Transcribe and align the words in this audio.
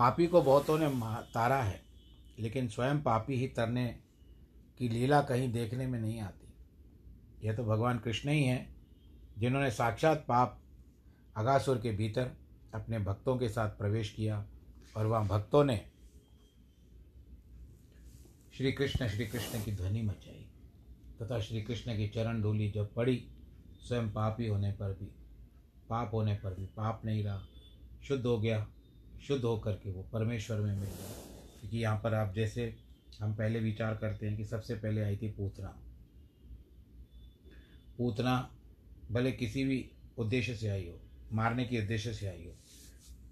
पापी 0.00 0.26
को 0.26 0.40
बहुतों 0.42 0.78
ने 0.78 0.88
तारा 1.34 1.62
है, 1.62 1.80
लेकिन 2.38 2.68
स्वयं 2.68 3.00
पापी 3.02 3.34
ही 3.34 3.48
तरने 3.48 3.86
की 4.78 4.88
लीला 4.88 5.20
कहीं 5.22 5.50
देखने 5.52 5.86
में 5.86 5.98
नहीं 6.00 6.20
आती। 6.20 7.46
यह 7.46 7.54
तो 7.56 7.64
भगवान 7.64 7.98
कृष्ण 7.98 8.30
ही 8.30 8.44
हैं, 8.44 8.76
जिन्होंने 9.38 9.70
साक्षात 9.70 10.24
पाप 10.28 10.58
अगासुर 11.36 11.78
के 11.78 11.90
भीतर 11.90 12.30
अपने 12.74 12.98
भक्तों 12.98 13.36
के 13.38 13.48
साथ 13.48 13.70
प्रवेश 13.70 14.10
किया 14.10 14.44
और 14.96 15.06
वहाँ 15.06 15.26
भक्तों 15.28 15.64
ने 15.64 15.80
श्री 18.56 18.72
कृष्ण 18.72 19.08
श्री 19.08 19.26
कृष्ण 19.26 19.62
की 19.64 19.72
ध्वनि 19.72 20.02
मचाई 20.02 20.46
तथा 21.22 21.40
श्री 21.40 21.62
कृष्ण 21.62 21.96
की 21.96 22.08
चरण 22.08 22.42
धूली 22.42 22.70
जब 22.70 22.92
पड़ी, 22.94 23.22
स्वयं 23.82 24.10
पापी 24.10 24.48
होने 24.48 24.72
पर 24.72 24.92
भी, 24.92 25.12
पाप 25.90 26.14
होने 26.14 26.34
पर 26.34 26.54
भी 26.54 26.66
पाप 26.66 27.02
नहीं 27.04 27.24
रहा, 27.24 27.42
शुद्ध 28.08 28.24
हो 28.26 28.38
गया। 28.40 28.66
शुद्ध 29.20 29.44
होकर 29.44 29.72
के 29.72 29.90
वो 29.90 30.02
परमेश्वर 30.12 30.60
में 30.60 30.74
मिल 30.74 30.84
गया 30.84 31.14
क्योंकि 31.60 31.78
यहाँ 31.78 32.00
पर 32.04 32.14
आप 32.14 32.32
जैसे 32.34 32.74
हम 33.20 33.34
पहले 33.34 33.60
विचार 33.60 33.94
करते 33.94 34.26
हैं 34.26 34.36
कि 34.36 34.44
सबसे 34.44 34.74
पहले 34.74 35.02
आई 35.02 35.16
थी 35.16 35.28
पूतना। 35.28 35.68
पूतना 37.98 38.34
भले 39.12 39.32
किसी 39.32 39.64
भी 39.64 39.84
उद्देश्य 40.18 40.54
से 40.54 40.68
आई 40.68 40.86
हो, 40.88 40.98
मारने 41.32 41.64
के 41.64 41.80
उद्देश्य 41.80 42.12
से 42.14 42.26
आई 42.26 42.44
हो, 42.44 42.54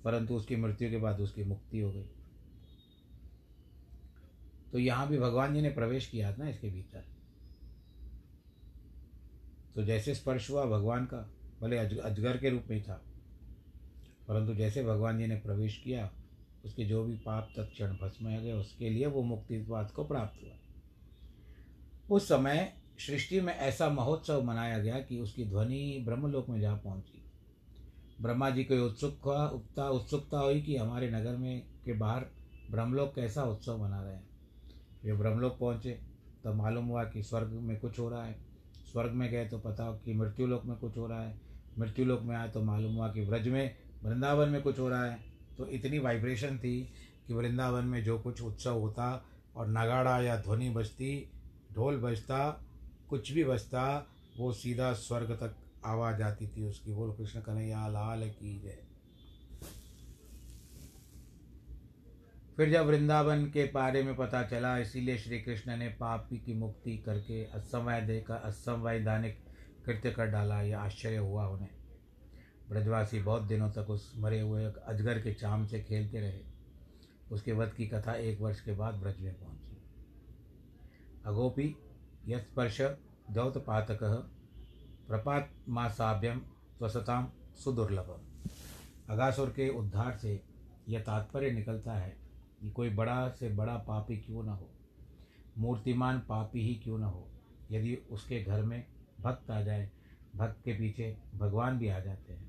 परंतु 0.04 0.34
उसकी 0.34 0.56
मृत्यु 0.56 0.90
के 0.90 0.96
बाद 0.96 1.20
उसकी 1.20 1.44
मुक्ति 1.44 1.80
हो 1.80 1.90
गई। 1.92 2.06
तो 4.72 4.78
यहाँ 4.78 5.08
भी 5.08 5.18
भगवान 5.18 5.54
जी 5.54 5.60
ने 5.60 5.70
प्रवेश 5.70 6.06
किया 6.06 6.32
था 6.32 6.42
ना 6.42 6.48
इसके 6.50 6.70
भीतर। 6.70 7.04
तो 9.74 9.84
जैसे 9.84 10.14
स्पर्श 10.14 10.50
हुआ 10.50 10.64
भगवान 10.66 11.04
का, 11.04 11.28
भले 11.60 11.78
अजगर 11.78 12.36
के 12.36 12.50
रूप 12.50 12.64
में 12.70 12.82
था 12.82 13.02
परंतु 14.28 14.54
जैसे 14.54 14.84
भगवान 14.84 15.18
जी 15.18 15.26
ने 15.26 15.36
प्रवेश 15.36 15.80
किया, 15.84 16.10
उसके 16.64 16.84
जो 16.84 17.04
भी 17.04 17.14
पाप 17.14 17.48
तत्क्षण 17.56 17.92
भस्म 17.92 18.28
गए 18.28 18.52
उसके 18.52 18.90
लिए 18.90 19.06
वो 19.06 19.22
मुक्ति 19.22 19.58
बात 19.58 19.90
को 19.90 20.04
प्राप्त 20.04 20.44
हुआ। 20.44 20.52
उस 22.16 22.28
समय 22.28 22.72
सृष्टि 22.98 23.40
में 23.40 23.54
ऐसा 23.54 23.88
महोत्सव 23.88 24.42
मनाया 24.42 24.78
गया 24.78 25.00
कि 25.00 25.20
उसकी 25.20 25.44
ध्वनि 25.44 26.02
ब्रह्मलोक 26.04 26.48
में 26.48 26.60
जा 26.60 26.74
पहुँची। 26.74 27.24
ब्रह्मा 28.22 28.50
जी 28.50 28.64
को 28.64 28.86
उत्सुक 28.86 29.18
हुआ 29.24 29.46
उत्ता, 29.46 29.88
उत्सुकता 29.88 30.38
हुई 30.38 30.62
कि 30.62 30.76
हमारे 30.76 31.10
नगर 31.10 31.36
में 31.36 31.62
के 31.84 31.92
बाहर 31.92 32.26
ब्रह्मलोक 32.70 33.14
कैसा 33.14 33.42
उत्सव 33.42 33.82
मना 33.82 34.02
रहे 34.02 34.14
हैं। 34.14 34.28
वे 35.04 35.12
ब्रह्मलोक 35.12 35.58
पहुँचे, 35.58 36.00
तब 36.44 36.54
मालूम 36.54 36.84
हुआ 36.84 37.04
कि 37.04 37.22
स्वर्ग 37.22 37.48
में 37.48 37.80
कुछ 37.80 37.98
हो 37.98 38.08
रहा 38.08 38.24
है। 38.24 38.36
स्वर्ग 38.92 39.12
में 39.12 39.30
गए 39.30 39.46
तो 39.46 39.58
पता 39.58 40.00
कि 40.04 40.14
मृत्युलोक 40.14 40.64
में 40.64 40.76
कुछ 40.76 40.96
हो 40.96 41.06
रहा 41.06 41.22
है। 41.22 41.40
मृत्युलोक 41.78 42.22
में 42.22 42.36
आए 42.36 42.48
तो 42.48 42.62
मालूम 42.62 42.94
हुआ 42.94 43.12
कि 43.12 43.20
व्रज 43.20 43.48
में 43.48 43.87
वृंदावन 44.02 44.48
में 44.48 44.62
कुछ 44.62 44.78
हो 44.78 44.88
रहा 44.88 45.04
है 45.04 45.18
तो 45.58 45.66
इतनी 45.66 45.98
वाइब्रेशन 45.98 46.58
थी 46.58 46.92
कि 47.26 47.34
वृंदावन 47.34 47.84
में 47.84 48.04
जो 48.04 48.18
कुछ 48.18 48.42
उत्सव 48.42 48.78
होता 48.78 49.26
और 49.56 49.68
नगाड़ा 49.68 50.20
या 50.20 50.36
ध्वनि 50.36 50.70
बजती, 50.70 51.30
ढोल 51.72 51.96
बजता, 51.96 52.64
कुछ 53.08 53.32
भी 53.32 53.44
बजता, 53.44 54.06
वो 54.38 54.52
सीधा 54.52 54.92
स्वर्ग 54.92 55.32
तक 55.32 55.56
आवाज़ 55.84 56.22
आती 56.22 56.46
थी 56.46 56.64
उसकी। 56.64 56.92
बोल 56.92 57.12
कृष्ण 57.12 57.40
कन्हैया, 57.40 57.88
लाल 57.88 58.30
की 58.30 58.60
जय। 58.60 58.78
फिर 62.56 62.72
जब 62.72 62.86
वृंदावन 62.86 63.44
के 63.44 63.64
बारे 63.64 64.02
में 64.02 64.16
पता 64.16 64.42
चला, 64.42 64.78
इसीलिए 64.78 65.18
श्री 65.18 65.40
कृष्ण 65.40 65.76
ने 65.76 65.88
पापी 65.88 66.38
की 66.38 66.54
मुक्ति 66.54 66.96
करके 66.98 67.44
असंवैधिक 67.44 68.30
असंवैधानिक 68.30 69.38
कृत्य 69.86 70.10
कर 70.10 70.26
डाला 70.26 70.62
यह 70.62 70.78
आश्चर्य 70.78 71.16
हुआ 71.16 71.46
उन्हें। 71.46 71.77
ब्रजवासी 72.68 73.20
बहुत 73.20 73.42
दिनों 73.42 73.70
तक 73.70 73.90
उस 73.90 74.12
मरे 74.16 74.40
हुए 74.40 74.64
अजगर 74.64 75.20
के 75.20 75.34
चाम 75.34 75.66
से 75.66 75.82
खेलते 75.82 76.20
रहे। 76.20 76.40
उसके 77.32 77.52
वध 77.52 77.72
की 77.72 77.86
कथा 77.86 78.14
एक 78.14 78.40
वर्ष 78.40 78.60
के 78.60 78.72
बाद 78.72 78.94
ब्रज 78.94 79.20
में 79.20 79.34
पहुँची। 79.34 79.78
अगोपी 81.26 81.76
यस्पर्श 82.28 82.80
दौतपातक 83.30 83.98
प्रपात 85.08 85.50
मासाभ्यम 85.68 86.38
त्वसताम 86.78 87.32
सुदुर्लभम। 87.64 88.20
अगासुर 89.08 89.50
के 89.50 89.68
उद्धार 89.68 90.16
से 90.16 90.42
यह 90.88 91.00
तात्पर्य 91.00 91.50
निकलता 91.50 91.92
है 91.92 92.16
कि 92.60 92.70
कोई 92.70 92.90
बड़ा 92.90 93.28
से 93.28 93.48
बड़ा 93.48 93.76
पापी 93.76 94.16
क्यों 94.16 94.42
न 94.42 94.48
हो? 94.48 94.70
मूर्तिमान 95.58 96.18
पापी 96.18 96.60
ही 96.60 96.74
क्यों 96.74 96.98
न 96.98 97.02
हो? 97.02 97.28
यदि 97.70 97.94
उसके 97.96 98.42
घर 98.42 98.62
में 98.62 98.86
भक्त 99.20 99.50
आ 99.50 99.62
जाए, 99.62 99.90
भक्त 100.36 100.64
के 100.64 100.72
पीछे 100.72 101.16
भगवान 101.34 101.78
भी 101.78 101.88
आ 101.88 102.00
जाते 102.00 102.32
हैं। 102.32 102.47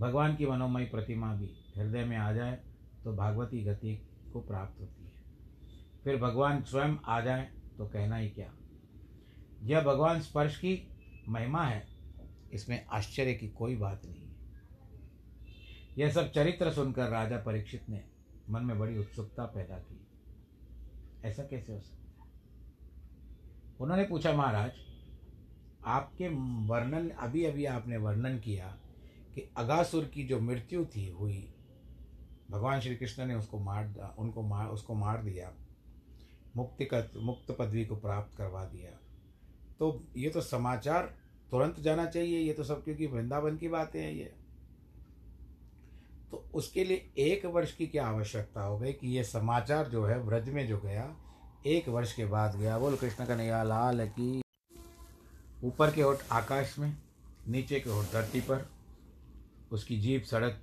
भगवान 0.00 0.36
की 0.36 0.46
मनोमयी 0.46 0.86
प्रतिमा 0.86 1.34
भी 1.34 1.50
हृदय 1.76 2.04
में 2.04 2.16
आ 2.16 2.32
जाए 2.32 2.58
तो 3.04 3.12
भागवती 3.12 3.64
गति 3.64 3.94
को 4.32 4.40
प्राप्त 4.40 4.80
होती 4.80 5.04
है। 5.04 5.12
फिर 6.04 6.16
भगवान 6.16 6.62
स्वयं 6.62 6.96
आ 7.04 7.20
जाए 7.20 7.48
तो 7.78 7.86
कहना 7.86 8.16
ही 8.16 8.28
क्या? 8.28 8.52
यह 9.62 9.80
भगवान 9.80 10.20
स्पर्श 10.20 10.56
की 10.56 10.88
महिमा 11.28 11.64
है, 11.64 11.86
इसमें 12.52 12.86
आश्चर्य 12.86 13.34
की 13.34 13.48
कोई 13.48 13.76
बात 13.76 14.02
नहीं 14.06 14.22
है। 14.22 14.36
यह 15.98 16.10
सब 16.10 16.32
चरित्र 16.32 16.72
सुनकर 16.72 17.08
राजा 17.08 17.38
परीक्षित 17.38 17.88
ने 17.88 18.04
मन 18.50 18.62
में 18.62 18.78
बड़ी 18.78 18.98
उत्सुकता 18.98 19.44
पैदा 19.44 19.78
की। 19.78 20.00
ऐसा 21.24 21.42
कैसे 21.42 21.72
हो 21.72 21.80
सकता 21.80 22.22
है? 22.22 22.28
उन्होंने 23.80 24.04
पूछा, 24.04 24.32
महाराज, 24.32 24.72
आपके 25.84 26.28
वर्णन 26.66 27.08
अभी 27.08 27.44
अभी 27.44 27.64
आपने 27.64 27.96
वर्णन 27.96 28.38
किया 28.38 28.76
कि 29.34 29.50
अगासुर 29.56 30.04
की 30.04 30.24
जो 30.24 30.40
मृत्यु 30.40 30.84
थी, 30.84 31.08
हुई। 31.08 31.54
भगवान 32.50 32.80
श्री 32.80 32.96
कृष्ण 32.96 33.26
ने 33.26 33.34
उसको 33.34 33.58
मार 33.58 34.14
उनको 34.18 34.42
मार, 34.42 34.66
उसको 34.66 34.94
मार 34.94 35.22
दिया। 35.22 35.52
मुक्ति 36.56 36.84
का, 36.84 37.02
मुक्त 37.16 37.56
पदवी 37.58 37.84
को 37.84 37.96
प्राप्त 37.96 38.36
करवा 38.38 38.64
दिया। 38.64 38.90
तो 39.78 40.06
ये 40.16 40.30
तो 40.30 40.40
समाचार 40.40 41.14
तुरंत 41.50 41.80
जाना 41.80 42.06
चाहिए, 42.06 42.38
ये 42.38 42.52
तो 42.52 42.64
सब 42.64 42.84
क्योंकि 42.84 43.06
वृंदावन 43.06 43.56
की 43.56 43.68
बातें 43.68 44.00
हैं 44.02 44.12
ये। 44.12 44.32
तो 46.30 46.44
उसके 46.54 46.84
लिए 46.84 47.12
एक 47.18 47.46
वर्ष 47.46 47.72
की 47.76 47.86
क्या 47.86 48.06
आवश्यकता 48.06 48.62
हो 48.62 48.78
गई 48.78 48.92
कि 48.92 49.08
ये 49.08 49.24
समाचार 49.24 49.88
जो 49.88 50.04
है 50.04 50.18
व्रज 50.20 50.48
में 50.48 50.68
जो 50.68 50.78
गया, 50.78 51.16
एक 51.66 51.88
वर्ष 51.88 52.12
के 52.12 52.24
बाद 52.24 52.56
गया। 52.56 52.78
बोल 52.78 52.96
कृष्ण 52.96 53.26
का 53.26 53.36
नया 53.36 53.62
लाल 53.62 54.08
की, 54.08 54.42
ऊपर 55.64 55.90
के 55.90 56.02
ओट 56.02 56.18
आकाश 56.32 56.78
में, 56.78 56.96
नीचे 57.48 57.80
के 57.80 57.90
ओट 57.90 58.12
धरती 58.12 58.40
पर 58.40 58.68
उसकी 59.70 60.00
जीप 60.00 60.24
सड़क 60.24 60.60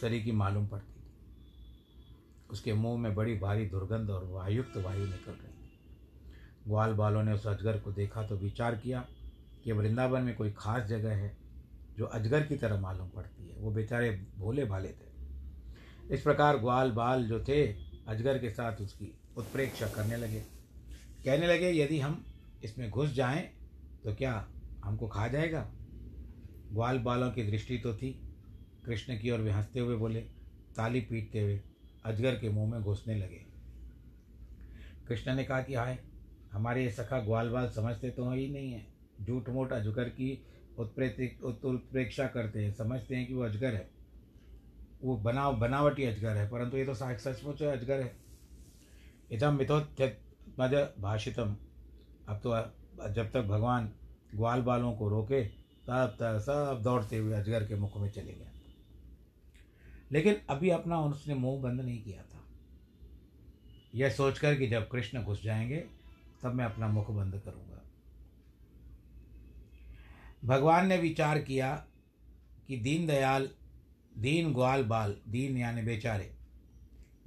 सरी 0.00 0.22
की 0.22 0.32
मालूम 0.32 0.66
पड़ती 0.66 1.00
थी। 1.00 1.10
उसके 2.50 2.72
मुँह 2.72 2.98
में 2.98 3.14
बड़ी 3.14 3.34
भारी 3.38 3.66
दुर्गंध 3.66 4.10
और 4.10 4.24
वायुक्त 4.24 4.76
वायु 4.76 5.04
निकल 5.04 5.32
रही 5.32 5.52
थी। 5.52 5.70
ग्वाल 6.66 6.92
बालों 6.92 7.22
ने 7.22 7.32
उस 7.32 7.46
अजगर 7.46 7.78
को 7.78 7.92
देखा 7.92 8.22
तो 8.22 8.36
विचार 8.36 8.74
किया 8.74 9.04
कि 9.64 9.72
वृंदावन 9.72 10.22
में 10.22 10.34
कोई 10.36 10.50
खास 10.50 10.86
जगह 10.88 11.14
है 11.14 11.36
जो 11.98 12.06
अजगर 12.06 12.46
की 12.46 12.56
तरह 12.56 12.80
मालूम 12.80 13.08
पड़ती 13.08 13.48
है। 13.48 13.56
वो 13.58 13.70
बेचारे 13.70 14.10
भोले 14.38 14.64
भाले 14.64 14.88
थे। 14.88 16.14
इस 16.14 16.22
प्रकार 16.22 16.58
ग्वाल 16.58 16.90
बाल 16.90 17.24
जो 17.24 17.40
थे, 17.40 17.66
अजगर 18.08 18.38
के 18.38 18.50
साथ 18.50 18.80
उसकी 18.80 19.12
उत्प्रेक्षा 19.36 19.86
करने 19.86 20.16
लगे। 20.16 20.40
कहने 21.24 21.46
लगे, 21.46 21.70
यदि 21.72 21.98
हम 22.00 22.24
इसमें 22.64 22.90
घुस 22.90 23.12
जाएँ 23.12 23.42
तो 24.04 24.14
क्या 24.14 24.48
हमको 24.84 25.08
खा 25.08 25.28
जाएगा? 25.28 25.60
ग्वाल 26.72 26.98
बालों 26.98 27.30
की 27.30 27.42
दृष्टि 27.42 27.78
तो 27.78 27.94
थी 27.94 28.10
कृष्ण 28.86 29.18
की 29.18 29.30
ओर 29.30 29.40
वे 29.40 29.50
हँसते 29.50 29.80
हुए 29.80 29.96
बोले, 29.96 30.20
ताली 30.76 31.00
पीटते 31.00 31.40
हुए 31.40 31.60
अजगर 32.04 32.34
के 32.34 32.48
मुँह 32.48 32.70
में 32.70 32.82
घुसने 32.82 33.14
लगे। 33.14 33.44
कृष्ण 35.08 35.34
ने 35.34 35.44
कहा 35.44 35.62
कि 35.62 35.74
हाय, 35.74 35.98
हमारे 36.52 36.84
ये 36.84 36.90
सखा 36.90 37.20
ग्वाल 37.20 37.48
बाल 37.48 37.68
समझते 37.70 38.10
तो 38.10 38.30
ही 38.30 38.48
नहीं 38.50 38.72
है। 38.72 38.86
झूठ 39.22 39.48
मूठ 39.48 39.72
अजगर 39.72 40.08
की 40.08 40.46
उत्प्रेक्षा 40.78 42.26
करते 42.26 42.64
हैं, 42.64 42.74
समझते 42.74 43.16
हैं 43.16 43.26
कि 43.26 43.34
वो 43.34 43.42
अजगर 43.42 43.74
है। 43.74 43.90
वो 45.02 45.16
बना 45.16 45.50
बनावटी 45.50 46.04
अजगर 46.04 46.36
है, 46.36 46.48
परंतु 46.48 46.76
ये 46.76 46.84
तो 46.84 46.94
सचमुच 46.94 47.62
अजगर 47.62 48.00
है। 48.00 48.16
इधम 49.32 49.54
मिथोत्मज 49.54 50.74
भाषितम। 51.00 51.56
अब 52.28 52.40
तो 52.46 52.50
जब 53.10 53.30
तक 53.32 53.42
भगवान 53.42 53.90
ग्वाल 54.34 54.62
बालों 54.62 54.92
को 54.92 55.08
रोके, 55.08 55.44
तब 55.86 56.16
तक 56.20 56.38
सब 56.40 56.80
दौड़ते 56.82 57.16
हुए 57.16 57.34
अजगर 57.34 57.66
के 57.66 57.74
मुख 57.74 57.96
में 57.96 58.10
चले 58.10 58.32
गए। 58.32 58.46
लेकिन 60.12 60.36
अभी 60.50 60.70
अपना 60.70 61.00
उसने 61.00 61.34
मुँह 61.34 61.62
बंद 61.62 61.80
नहीं 61.80 62.02
किया 62.02 62.22
था। 62.22 62.44
यह 63.94 64.10
सोचकर 64.10 64.54
कि 64.54 64.66
जब 64.66 64.88
कृष्ण 64.88 65.22
घुस 65.22 65.42
जाएँगे, 65.42 65.84
तब 66.42 66.54
मैं 66.54 66.64
अपना 66.64 66.88
मुख 66.88 67.10
बंद 67.10 67.42
करूँगा। 67.44 67.82
भगवान 70.44 70.86
ने 70.86 70.96
विचार 70.96 71.38
किया 71.38 71.86
कि 72.68 72.76
दीन 72.76 73.06
दयाल, 73.06 73.50
दीन 74.18 74.52
ग्वाल 74.52 74.84
बाल, 74.84 75.16
दीन 75.28 75.56
यानी 75.56 75.82
बेचारे, 75.82 76.34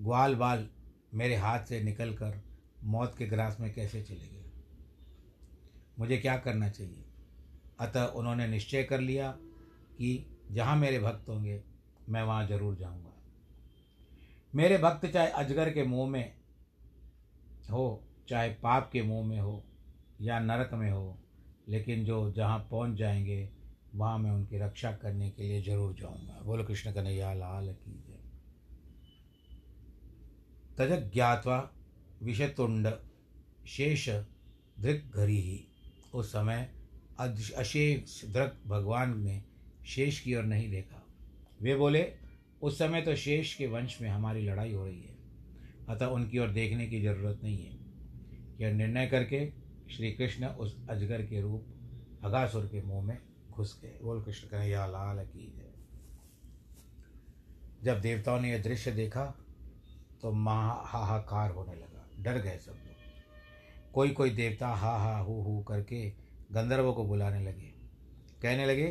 ग्वाल 0.01 0.35
बाल 0.35 0.69
मेरे 1.13 1.35
हाथ 1.35 1.63
से 1.63 1.83
निकलकर 1.83 2.41
मौत 2.83 3.15
के 3.17 3.25
ग्रास 3.25 3.57
में 3.59 3.73
कैसे 3.73 4.01
चले 4.01 4.27
गए? 4.27 4.45
मुझे 5.99 6.17
क्या 6.17 6.37
करना 6.37 6.69
चाहिए? 6.69 7.05
अतः 7.79 8.05
उन्होंने 8.05 8.47
निश्चय 8.47 8.83
कर 8.83 8.99
लिया 8.99 9.31
कि 9.97 10.37
जहाँ 10.51 10.75
मेरे 10.75 10.99
भक्त 10.99 11.29
होंगे 11.29 11.72
मैं 12.09 12.23
वहाँ 12.23 12.47
ज़रूर 12.47 12.75
जाऊँगा। 12.75 13.11
मेरे 14.55 14.77
भक्त 14.77 15.05
चाहे 15.05 15.27
अजगर 15.27 15.69
के 15.69 15.83
मुँह 15.83 16.09
में 16.09 16.33
हो, 17.71 18.03
चाहे 18.29 18.49
पाप 18.53 18.89
के 18.93 19.01
मुँह 19.01 19.25
में 19.27 19.39
हो 19.39 19.63
या 20.21 20.39
नरक 20.39 20.73
में 20.73 20.89
हो, 20.91 21.17
लेकिन 21.69 22.05
जो 22.05 22.31
जहाँ 22.31 22.59
पहुँच 22.71 22.97
जाएँगे, 22.97 23.49
वहाँ 23.95 24.17
मैं 24.17 24.31
उनकी 24.31 24.57
रक्षा 24.57 24.91
करने 24.91 25.29
के 25.29 25.43
लिए 25.43 25.61
ज़रूर 25.61 25.93
जाऊँगा। 25.93 26.41
बोलो 26.43 26.63
कृष्ण 26.63 26.91
कन्हैया, 26.91 27.33
लाल 27.33 27.73
की 27.73 27.91
जय। 28.07 28.19
तज 30.77 31.11
ज्ञातवा 31.13 31.57
विषतुंड 32.23 32.87
शेष 33.67 34.09
दृक 34.79 35.11
घरी 35.15 35.39
ही 35.41 35.63
उस 36.13 36.31
समय 36.31 36.69
अशेष 37.19 38.23
दृक 38.25 38.61
भगवान 38.67 39.19
ने 39.23 39.41
शेष 39.85 40.19
की 40.19 40.35
ओर 40.35 40.43
नहीं 40.43 40.69
देखा। 40.71 41.02
वे 41.63 41.75
बोले, 41.75 42.13
उस 42.61 42.77
समय 42.79 43.01
तो 43.01 43.15
शेष 43.15 43.53
के 43.55 43.67
वंश 43.67 44.01
में 44.01 44.09
हमारी 44.09 44.41
लड़ाई 44.41 44.73
हो 44.73 44.85
रही 44.85 45.01
है, 45.01 45.15
अतः 45.89 46.05
उनकी 46.05 46.39
ओर 46.39 46.47
देखने 46.47 46.87
की 46.87 47.01
ज़रूरत 47.01 47.39
नहीं 47.43 47.65
है। 47.65 47.77
यह 48.61 48.73
निर्णय 48.73 49.07
करके 49.07 49.45
श्री 49.91 50.11
कृष्ण 50.11 50.45
उस 50.45 50.75
अजगर 50.89 51.21
के 51.21 51.41
रूप 51.41 52.21
अगासुर 52.23 52.65
के 52.65 52.81
मुँह 52.81 53.05
में 53.05 53.17
घुस 53.51 53.79
गए। 53.83 53.97
बोल 54.01 54.21
कृष्ण 54.23 54.47
कन्हैया 54.47 54.85
लाल 54.85 55.25
की 55.25 55.45
जय 55.57 55.71
जब 57.83 58.01
देवताओं 58.01 58.39
ने 58.39 58.51
यह 58.51 58.61
दृश्य 58.61 58.91
देखा 58.91 59.25
तो 60.21 60.31
महा 60.31 60.81
हाहाकार 60.85 61.51
होने 61.51 61.73
लगा। 61.73 62.05
डर 62.19 62.37
गए 62.37 62.57
सब 62.57 62.71
लोग। 62.71 63.91
कोई 63.93 64.09
कोई 64.09 64.29
देवता 64.29 64.67
हा 64.67 64.95
हा 64.97 65.17
हु 65.19 65.33
हु 65.41 65.63
करके 65.63 66.09
गंधर्वों 66.51 66.93
को 66.93 67.03
बुलाने 67.03 67.43
लगे। 67.43 67.71
कहने 68.41 68.65
लगे, 68.65 68.87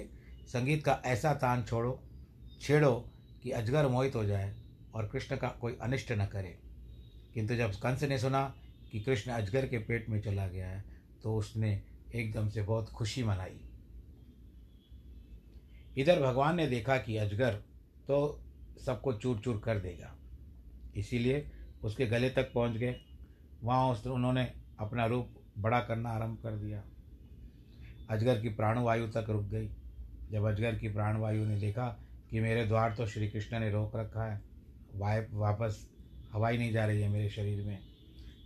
संगीत 0.47 0.85
का 0.85 1.01
ऐसा 1.05 1.33
तान 1.35 1.63
छोड़ो 1.63 1.93
छेड़ो 2.63 2.93
कि 3.43 3.51
अजगर 3.51 3.87
मोहित 3.89 4.15
हो 4.15 4.25
जाए 4.25 4.55
और 4.95 5.07
कृष्ण 5.07 5.37
का 5.37 5.49
कोई 5.61 5.77
अनिष्ट 5.83 6.13
न 6.13 6.27
करे। 6.27 6.59
किंतु 7.35 7.57
जब 7.57 7.71
कंस 7.73 8.03
ने 8.03 8.19
सुना 8.19 8.55
कि 8.93 9.01
कृष्ण 9.01 9.31
अजगर 9.31 9.67
के 9.67 9.79
पेट 9.79 10.09
में 10.09 10.21
चला 10.21 10.47
गया 10.49 10.69
है 10.69 10.85
तो 11.23 11.35
उसने 11.37 11.83
एकदम 12.15 12.49
से 12.49 12.63
बहुत 12.63 12.91
खुशी 12.91 13.23
मनाई। 13.23 13.61
इधर 15.99 16.21
भगवान 16.23 16.57
ने 16.57 16.67
देखा 16.67 16.97
कि 16.99 17.17
अजगर 17.17 17.55
तो 18.09 18.41
सबको 18.87 19.13
चूर 19.13 19.39
चूर 19.39 19.61
कर 19.65 19.79
देगा। 19.79 20.15
इसीलिए 20.97 21.51
उसके 21.85 22.07
गले 22.07 22.31
तक 22.31 22.53
पहुँच 22.53 22.77
गए। 22.77 23.01
वहाँ 23.63 23.91
उस 23.91 24.07
उन्होंने 24.07 24.53
अपना 24.79 25.07
रूप 25.07 25.35
बड़ा 25.59 25.81
करना 25.81 26.11
आरंभ 26.11 26.39
कर 26.43 26.57
दिया। 26.57 26.83
अजगर 28.11 28.41
की 28.41 28.49
प्राणवायु 28.49 29.07
तक 29.07 29.27
रुक 29.29 29.45
गई। 29.45 29.69
जब 30.31 30.45
अजगर 30.45 30.79
की 30.79 30.89
प्राणवायु 30.89 31.45
ने 31.45 31.61
देखा 31.61 31.87
कि 32.33 32.41
मेरे 32.41 32.67
द्वार 32.67 32.95
तो 32.95 33.07
श्री 33.07 33.29
कृष्ण 33.29 33.61
ने 33.61 33.71
रोक 33.71 33.97
रखा 33.97 34.25
है। 34.25 34.43
वाय, 34.95 35.27
वापस 35.31 35.89
हवाई 36.33 36.59
नहीं 36.59 36.73
जा 36.73 36.87
रही 36.87 37.01
है 37.01 37.09
मेरे 37.09 37.29
शरीर 37.29 37.65
में। 37.65 37.79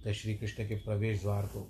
तो 0.05 0.13
श्री 0.13 0.35
कृष्ण 0.35 0.69
के 0.69 0.75
प्रवेश 0.75 1.21
द्वार 1.21 1.47
को 1.47 1.69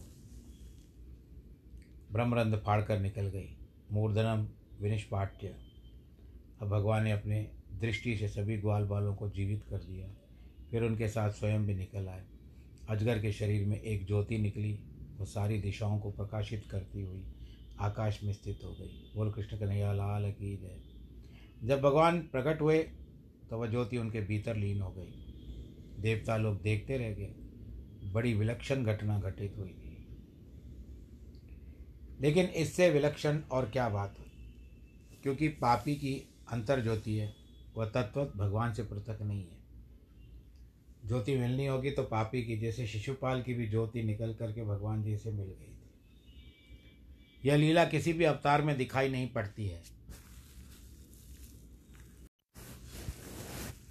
ब्रह्मरंध 2.13 2.55
फाड़ 2.55 2.83
कर 2.83 3.01
निकल 3.01 3.27
गई। 3.29 3.57
मूर्धनम 3.93 4.49
विनिष्पाट्य। 4.83 5.57
अब 6.63 6.69
भगवान 6.69 7.05
ने 7.05 7.13
अपने 7.13 7.51
दृष्टि 7.81 8.17
से 8.17 8.29
सभी 8.29 8.57
ग्वाल 8.57 8.85
बालों 8.85 9.15
को 9.15 9.31
जीवित 9.31 9.65
कर 9.71 9.79
दिया। 9.79 10.09
फिर 10.71 10.83
उनके 10.83 11.09
साथ 11.09 11.31
स्वयं 11.31 11.67
भी 11.67 11.75
निकल 11.75 12.09
आए। 12.09 12.25
अजगर 12.89 13.23
के 13.23 13.33
शरीर 13.33 13.67
में 13.67 13.81
एक 13.81 14.07
ज्योति 14.07 14.39
निकली। 14.39 14.79
वो 15.19 15.25
सारी 15.25 15.61
दिशाओं 15.61 15.99
को 15.99 16.11
प्रकाशित 16.11 16.65
करती 16.71 17.03
हुई 17.03 17.25
आकाश 17.81 18.25
में 18.25 18.33
स्थित 18.33 18.61
हो 18.65 18.71
गई। 18.71 19.13
बोल 19.15 19.33
कृष्ण 19.33 19.59
कन्हैया, 19.59 19.93
लाल 19.93 20.33
की 20.33 20.57
जय। 20.57 20.96
जब 21.65 21.81
भगवान 21.81 22.21
प्रकट 22.21 22.61
हुए 22.61 22.79
तो 23.51 23.59
वह 23.59 23.67
ज्योति 23.67 23.97
उनके 23.97 24.21
भीतर 24.21 24.57
लीन 24.57 24.81
हो 24.81 24.91
गई। 24.91 25.13
देवता 26.03 26.37
लोग 26.37 26.63
देखते 26.63 26.99
रह 26.99 27.11
गए। 27.11 27.35
बड़ी 28.13 28.35
विलक्षण 28.35 28.85
घटना 28.85 29.19
घटित 29.21 29.55
हुई। 29.57 29.69
थी 29.69 29.87
लेकिन 32.21 32.47
इससे 32.47 32.91
विलक्षण 32.91 33.39
और 33.39 33.71
क्या 33.71 33.89
बात 33.89 34.17
हुई? 34.19 34.27
क्योंकि 35.23 35.49
पापी 35.49 35.95
की 35.95 36.29
अंतर 36.53 36.83
ज्योति 36.83 37.17
है, 37.17 37.35
वह 37.77 37.89
तत्व 37.89 38.33
भगवान 38.37 38.75
से 38.75 38.83
पृथक 38.83 39.23
नहीं 39.23 39.43
है। 39.43 39.57
ज्योति 41.07 41.37
मिलनी 41.37 41.67
होगी 41.67 41.91
तो 41.91 42.03
पापी 42.03 42.43
की, 42.43 42.57
जैसे 42.59 42.87
शिशुपाल 42.87 43.43
की 43.43 43.55
भी 43.55 43.69
ज्योति 43.69 44.03
निकल 44.03 44.35
करके 44.35 44.65
भगवान 44.65 45.03
जी 45.03 45.17
से 45.17 45.31
मिल 45.31 45.47
गई 45.47 45.75
थी। 45.75 45.91
यह 47.49 47.57
लीला 47.57 47.85
किसी 47.85 48.13
भी 48.13 48.25
अवतार 48.25 48.63
में 48.63 48.79
दिखाई 48.79 49.09
नहीं 49.09 49.29
पड़ती 49.29 49.67
है। 49.67 49.96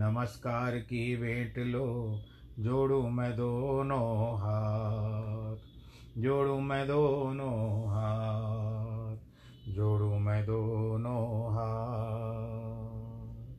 नमस्कार 0.00 0.78
की 0.78 1.16
भेंट 1.16 1.58
लो, 1.58 2.20
जोड़ू 2.58 3.08
मैं 3.08 3.36
दोनों 3.36 4.38
हाथ, 4.38 5.56
जोड़ू 6.20 6.60
मैं 6.60 6.88
दोनों 6.88 7.88
हाथ, 7.88 9.16
जोड़ू 9.72 10.18
मैं 10.18 10.46
दोनों 10.46 11.50
हाथ। 11.50 13.56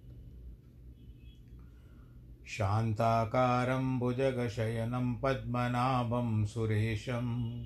शान्ताकारं 2.47 3.99
भुजगशयनं 3.99 5.15
पद्मनाभं 5.15 6.45
सुरेशं, 6.45 7.63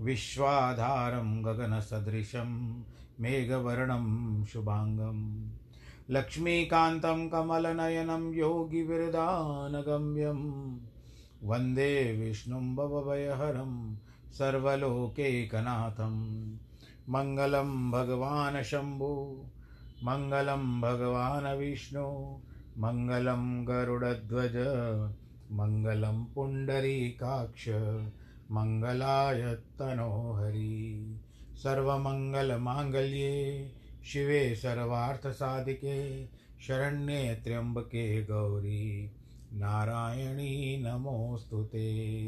विश्वाधारं 0.00 1.44
गगनसदृशं 1.44 2.82
मेघवर्णं 3.20 4.44
शुभाङ्गम्। 4.44 5.55
लक्ष्मीकान्तं 6.10 7.28
कमलनयनं 7.28 8.34
योगिविरदानगम्यं। 8.34 10.72
वंदे 11.42 12.12
विष्णुं 12.12 12.76
भवभयहरं 12.76 13.96
सर्वलोकैकनाथं 14.32 16.46
मङ्गलं 17.08 17.90
भगवान् 17.90 18.64
शम्भो, 18.64 19.44
मङ्गलं 20.04 20.80
भगवान् 20.80 21.58
विष्णु, 21.58 22.38
मङ्गलं 22.78 23.68
गरुडध्वज, 23.68 24.56
मङ्गलं 25.52 26.24
पुण्डरीकाक्ष, 26.24 27.68
मङ्गलाय 28.50 29.54
तनोहरि। 29.54 31.20
सर्वमङ्गलमाङ्गल्ये 31.56 33.72
शिवे 34.12 34.54
सर्वार्थसाधिके, 34.54 36.28
शरण्ये 36.60 37.34
त्र्यम्बके 37.34 38.24
गौरी। 38.24 39.10
नारायणी 39.52 40.82
नमोऽस्तु 40.82 41.64
ते। 41.64 42.26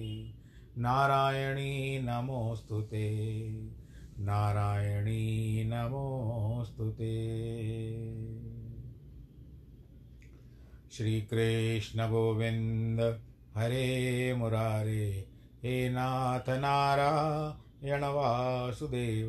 नारायणी 0.78 2.02
नमोऽस्तु 2.02 2.80
ते। 2.80 3.52
नारायणी 4.18 5.64
नमोऽस्तु 5.64 6.90
ते। 6.90 7.18
श्रीकृष्णगोविन्द 10.92 13.20
हरे 13.56 14.34
मुरारे, 14.34 15.28
हे 15.62 15.90
नाथ 15.90 16.40
नारायण 16.40 18.04
वासुदेव 18.04 19.28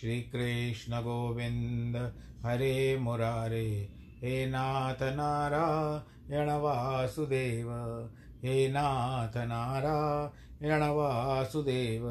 श्रीकृष्णगोविन्द 0.00 1.96
हरे 2.46 2.96
मुरारे, 2.98 3.68
हे 4.22 4.46
नाथ 4.46 5.02
नारायण 5.16 6.50
वासुदेव 6.50 7.70
हे 8.44 8.68
नाथ 8.68 9.36
नारायण 9.36 10.82
वासुदेव 10.82 12.08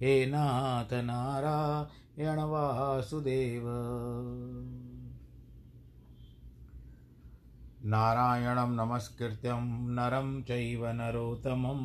हे 0.00 0.26
नाथ 0.26 0.94
नारायण 1.04 2.38
वासुदेव 2.38 3.64
नारायणं 7.84 8.74
नमस्कृत्यं 8.76 9.66
नरं 9.94 10.42
चैव 10.42 10.86
नरोत्तमं 10.86 11.82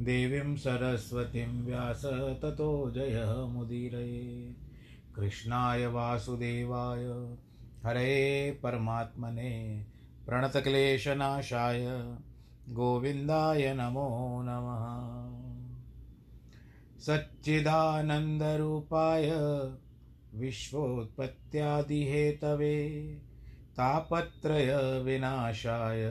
देवीं 0.00 0.56
सरस्वतीं 0.56 1.62
व्यास 1.62 2.02
ततो 2.42 2.90
जयमुदीरये 2.90 4.54
कृष्णाय 5.14 5.86
वासुदेवाय, 5.86 7.36
हरे 7.84 8.60
परमात्मने 8.62 9.86
प्रणतक्लेशनाशाय, 10.26 12.14
गोविन्दाय 12.68 13.74
नमो 13.74 14.42
नमः। 14.44 15.06
सच्चिदानन्दरूपाय, 16.98 19.32
विश्वोत्पत्त्यादिहेतवे, 20.34 23.18
तापत्रयविनाशाय 23.72 26.10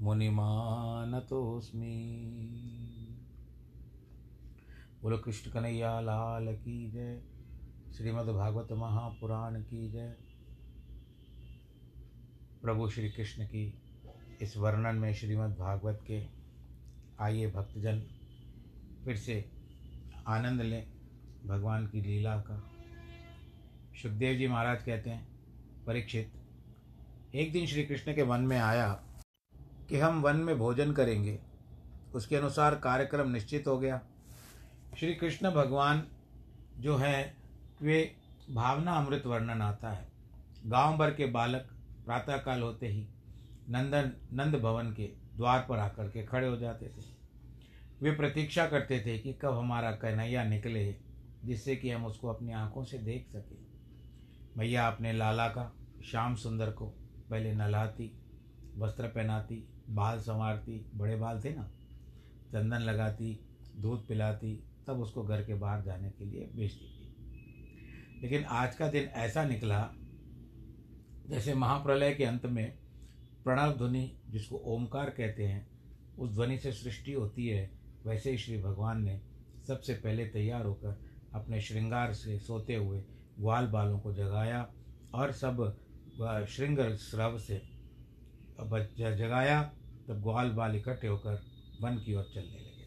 मुनिमानतोऽस्मि। 0.00 1.88
बोलो 5.02 5.18
कृष्ण 5.18 5.50
कन्हैया 5.50 6.00
लाल 6.00 6.56
की 6.56 6.90
जय। 6.90 7.22
श्रीमद्भागवत 7.96 8.72
महापुराण 8.72 9.62
की 9.62 9.92
जय। 9.92 10.16
प्रभु 12.62 12.90
श्री 12.90 13.10
कृष्ण 13.10 13.46
की 13.46 13.82
इस 14.42 14.56
वर्णन 14.56 14.96
में 14.96 15.14
श्रीमद् 15.14 15.58
भागवत 15.58 16.04
के 16.06 16.26
आइए 17.20 17.50
भक्तजन 17.50 18.02
फिर 19.04 19.16
से 19.16 19.50
आनंद 20.26 20.60
लें 20.60 20.92
भगवान 21.46 21.86
की 21.86 22.00
लीला 22.00 22.36
का। 22.36 22.70
सुखदेव 24.02 24.38
जी 24.38 24.46
महाराज 24.46 24.82
कहते 24.82 25.10
हैं, 25.10 25.28
परीक्षित, 25.86 26.32
एक 27.34 27.52
दिन 27.52 27.66
श्री 27.66 27.84
कृष्ण 27.84 28.14
के 28.14 28.24
मन 28.24 28.40
में 28.40 28.58
आया 28.58 29.04
कि 29.92 29.98
हम 29.98 30.22
वन 30.22 30.36
में 30.36 30.58
भोजन 30.58 30.92
करेंगे। 30.92 31.38
उसके 32.14 32.36
अनुसार 32.36 32.74
कार्यक्रम 32.74 33.30
निश्चित 33.30 33.66
हो 33.66 33.78
गया। 33.78 34.00
श्री 34.98 35.14
कृष्ण 35.14 35.50
भगवान 35.50 36.08
जो 36.78 36.96
है, 36.96 37.36
वे 37.82 38.16
भावना 38.50 38.92
अमृत 38.92 39.26
वर्णन 39.26 39.62
आता 39.62 39.90
है। 39.90 40.08
गाँव 40.66 40.98
भर 40.98 41.14
के 41.14 41.26
बालक 41.26 41.68
प्रातःकाल 42.06 42.62
होते 42.62 42.88
ही 42.88 43.08
नंदन, 43.68 44.12
नंद 44.32 44.54
भवन 44.54 44.92
के 44.92 45.04
द्वार 45.36 45.66
पर 45.68 45.78
आकर 45.78 46.08
के 46.08 46.24
खड़े 46.24 46.48
हो 46.48 46.56
जाते 46.56 46.86
थे। 46.86 47.02
वे 48.02 48.10
प्रतीक्षा 48.10 48.66
करते 48.66 49.02
थे 49.06 49.18
कि 49.18 49.32
कब 49.32 49.56
हमारा 49.58 49.92
कन्हैया 49.92 50.44
निकले 50.44 50.96
जिससे 51.44 51.76
कि 51.76 51.90
हम 51.90 52.06
उसको 52.06 52.28
अपनी 52.28 52.52
आँखों 52.52 52.84
से 52.84 52.98
देख 52.98 53.28
सकें। 53.28 53.66
मैया 54.56 54.88
अपने 54.88 55.12
लाला 55.12 55.48
का, 55.48 55.76
श्याम 56.04 56.34
सुंदर 56.34 56.70
को 56.70 56.86
पहले 57.30 57.54
नहलाती, 57.54 58.18
वस्त्र 58.78 59.06
पहनाती 59.06 59.68
बाल 59.92 60.18
संवारती, 60.18 60.84
बड़े 60.94 61.16
बाल 61.16 61.40
थे 61.40 61.54
ना, 61.54 61.70
चंदन 62.52 62.78
लगाती, 62.78 63.38
दूध 63.76 64.06
पिलाती, 64.08 64.54
तब 64.86 65.00
उसको 65.00 65.22
घर 65.22 65.42
के 65.42 65.54
बाहर 65.54 65.82
जाने 65.82 66.10
के 66.10 66.24
लिए 66.24 66.50
भेजती 66.54 66.86
थी 66.86 67.02
लेकिन 68.22 68.44
आज 68.44 68.74
का 68.74 68.88
दिन 68.88 69.04
ऐसा 69.04 69.44
निकला, 69.44 69.94
जैसे 71.28 71.54
महाप्रलय 71.54 72.14
के 72.14 72.24
अंत 72.24 72.46
में 72.46 72.78
प्रणव 73.44 73.72
ध्वनि, 73.72 74.20
जिसको 74.28 74.56
ओमकार 74.66 75.10
कहते 75.10 75.46
हैं, 75.46 75.66
उस 76.18 76.30
ध्वनि 76.30 76.58
से 76.58 76.72
सृष्टि 76.72 77.12
होती 77.12 77.46
है, 77.46 77.70
वैसे 78.06 78.30
ही 78.30 78.38
श्री 78.38 78.62
भगवान 78.62 79.02
ने 79.02 79.20
सबसे 79.66 79.94
पहले 79.94 80.26
तैयार 80.26 80.64
होकर 80.66 81.00
अपने 81.34 81.60
श्रृंगार 81.60 82.12
से 82.12 82.38
सोते 82.38 82.74
हुए 82.74 83.04
ग्वाल 83.38 83.66
बालों 83.66 83.98
को 83.98 84.12
जगाया 84.14 84.66
और 85.14 85.32
सब 85.32 85.78
श्रृंग 86.48 86.78
स्रव 86.96 87.38
से 87.38 87.62
जगाया। 89.16 89.72
तब 90.08 90.22
ग्वाल 90.22 90.50
बाल 90.50 90.76
इकट्ठे 90.76 91.06
होकर 91.06 91.42
वन 91.80 91.96
की 91.96 92.14
ओर 92.14 92.30
चलने 92.34 92.58
लगे। 92.58 92.86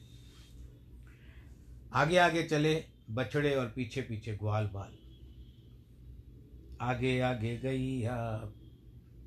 आगे 1.93 2.17
आगे 2.17 2.43
चले 2.43 2.83
बछड़े 3.11 3.55
और 3.55 3.67
पीछे 3.75 4.01
पीछे 4.01 4.33
ग्वाल 4.33 4.67
बाल। 4.67 4.97
आगे 6.81 7.19
आगे 7.19 7.57
गैया 7.57 8.17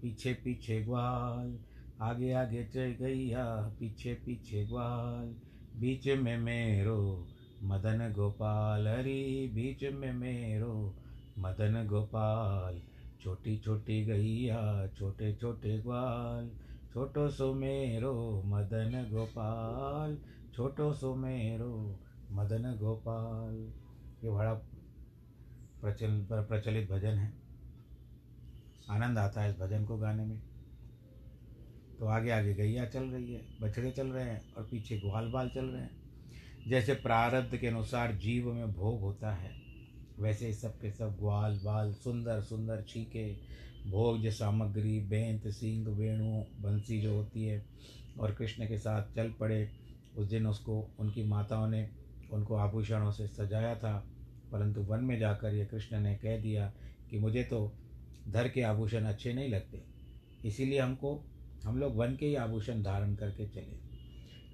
पीछे 0.02 0.32
पीछे 0.32 0.80
ग्वाल। 0.82 1.58
आगे 2.00 2.32
आगे 2.32 2.64
चल 2.64 2.96
गैया 3.00 3.44
पीछे 3.80 4.14
पीछे 4.14 4.64
ग्वाल। 4.66 5.34
बीच 5.80 6.08
में 6.08 6.38
मेरो 6.38 7.28
मदन 7.62 8.12
गोपाल 8.12 8.88
हरी 8.88 9.48
बीच 9.48 9.84
में 9.84 10.12
मेरो 10.12 10.94
मदन 11.38 11.86
गोपाल। 11.86 12.82
छोटी 13.20 13.58
छोटी 13.58 14.04
गैया, 14.04 14.88
छोटे 14.88 15.34
छोटे 15.34 15.78
ग्वाल। 15.78 16.50
छोटो 16.98 17.28
सो 17.28 17.54
मेरो 17.54 18.42
मदन 18.46 19.08
गोपाल, 19.12 20.18
छोटो 20.54 20.92
सो 20.92 21.14
मेरो 21.14 22.00
मदन 22.30 22.78
गोपाल। 22.80 23.72
ये 24.24 24.30
बड़ा 24.30 24.54
प्रचल, 25.80 26.26
प्रचलित 26.32 26.90
भजन 26.90 27.08
है। 27.08 27.32
आनंद 28.90 29.18
आता 29.18 29.40
है 29.40 29.50
इस 29.50 29.58
भजन 29.58 29.84
को 29.84 29.96
गाने 29.96 30.24
में। 30.24 30.42
तो 31.98 32.06
आगे 32.06 32.30
आगे 32.30 32.54
गैया 32.54 32.86
चल 32.86 33.02
रही 33.02 33.34
है, 33.34 33.42
बछड़े 33.62 33.90
चल 33.90 34.06
रहे 34.06 34.24
हैं 34.24 34.54
और 34.54 34.62
पीछे 34.62 34.98
ग्वाल 34.98 35.30
बाल 35.30 35.48
चल 35.48 35.64
रहे 35.64 35.82
हैं। 35.82 36.02
जैसे 36.68 36.94
प्रारब्ध 36.94 37.56
के 37.56 37.66
अनुसार 37.66 38.12
जीव 38.12 38.52
में 38.52 38.72
भोग 38.72 39.00
होता 39.00 39.32
है। 39.32 39.67
वैसे 40.20 40.52
सब 40.52 40.80
के 40.80 40.90
सब 40.90 41.16
ग्वाल 41.18 41.60
बाल 41.64 41.92
सुंदर 41.92 42.40
सुंदर 42.40 42.84
छीके, 42.88 43.32
भोग 43.90 44.28
सामग्री, 44.28 45.00
बेंत 45.00 45.48
सिंह 45.48 45.88
वेणु, 45.88 46.44
बंसी 46.60 47.00
जो 47.00 47.14
होती 47.14 47.44
है, 47.44 47.66
और 48.20 48.34
कृष्ण 48.34 48.68
के 48.68 48.78
साथ 48.78 49.14
चल 49.14 49.34
पड़े, 49.40 49.70
उस 50.16 50.26
दिन 50.26 50.46
उसको, 50.46 50.90
उनकी 50.98 51.22
माताओं 51.22 51.68
ने 51.68 51.90
उनको 52.32 52.54
आभूषणों 52.54 53.10
से 53.10 53.28
सजाया 53.28 53.74
था, 53.74 54.06
परंतु 54.52 54.80
वन 54.80 55.04
में 55.04 55.18
जाकर 55.18 55.54
ये 55.54 55.66
कृष्ण 55.66 56.00
ने 56.00 56.14
कह 56.14 56.40
दिया 56.40 56.72
कि 57.10 57.18
मुझे 57.18 57.42
तो 57.42 57.72
धर 58.28 58.48
के 58.48 58.62
आभूषण 58.62 59.04
अच्छे 59.04 59.32
नहीं 59.32 59.48
लगते। 59.48 59.82
इसीलिए 60.44 60.78
हमको, 60.78 61.24
हम 61.64 61.78
लोग 61.78 61.96
वन 61.96 62.16
के 62.16 62.26
ही 62.26 62.34
आभूषण 62.34 62.82
धारण 62.82 63.14
करके 63.14 63.48
चले। 63.48 63.78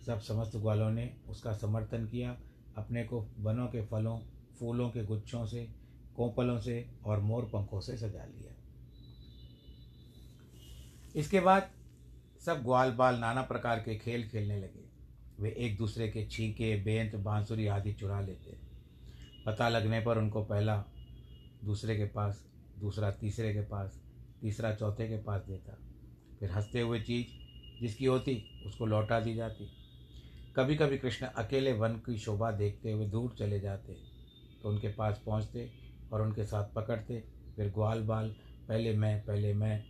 सब 0.06 0.21
समस्त 0.21 0.56
ग्वालों 0.56 0.90
ने 0.90 1.16
उसका 1.28 1.52
समर्थन 1.52 2.06
किया, 2.06 2.37
अपने 2.76 3.04
को 3.04 3.28
वनों 3.38 3.66
के 3.66 3.83
फलों 3.83 4.18
फूलों 4.61 4.90
के 4.90 5.04
गुच्छों 5.04 5.46
से, 5.46 5.68
कोपलों 6.16 6.61
से 6.61 6.88
और 7.04 7.20
मोर 7.20 7.44
पंखों 7.44 7.80
से 7.80 7.96
सजा 7.96 8.25
लिया। 8.25 8.54
इसके 11.16 11.40
बाद 11.40 11.70
सब 12.46 12.62
ग्वाल 12.62 12.90
बाल 12.90 13.18
नाना 13.18 13.42
प्रकार 13.42 13.78
के 13.78 13.99
खेल 13.99 14.28
खेलने 14.28 14.56
लगे। 14.56 14.84
वे 15.40 15.50
एक 15.50 15.76
दूसरे 15.76 16.08
के 16.08 16.26
छीके, 16.26 16.82
बेंत, 16.82 17.14
बांसुरी 17.14 17.66
आदि 17.66 17.92
चुरा 17.92 18.20
लेते। 18.20 18.56
पता 19.46 19.68
लगने 19.68 20.00
पर 20.00 20.18
उनको 20.18 20.44
पहला 20.44 20.84
दूसरे 21.64 21.96
के 21.96 22.04
पास, 22.04 22.46
दूसरा 22.80 23.11
तीसरे 23.11 23.54
के 23.54 23.61
पास, 23.61 24.02
तीसरा 24.40 24.75
चौथे 24.75 25.08
के 25.08 25.16
पास 25.16 25.42
देता। 25.42 25.78
फिर 26.40 26.50
हँसते 26.50 26.80
हुए 26.80 27.00
चीज़ 27.00 27.26
जिसकी 27.80 28.04
होती, 28.04 28.62
उसको 28.66 28.87
लौटा 28.87 29.20
दी 29.20 29.34
जाती। 29.34 29.68
कभी 30.56 30.76
कभी 30.76 30.99
कृष्ण 30.99 31.26
अकेले 31.26 31.73
वन 31.73 31.92
की 31.92 32.18
शोभा 32.18 32.50
देखते 32.52 32.92
हुए 32.92 33.06
दूर 33.06 33.34
चले 33.38 33.61
जाते। 33.61 34.13
तो 34.64 34.71
उनके 34.71 34.88
पास 34.88 35.23
पहुँचते 35.26 35.71
और 36.12 36.23
उनके 36.23 36.44
साथ 36.44 36.64
पकड़ते। 36.75 37.25
फिर 37.56 37.71
ग्वाल 37.71 38.02
बाल, 38.02 38.28
पहले 38.68 38.97
मैं 38.97 39.25
पहले 39.25 39.54
मैं, 39.54 39.85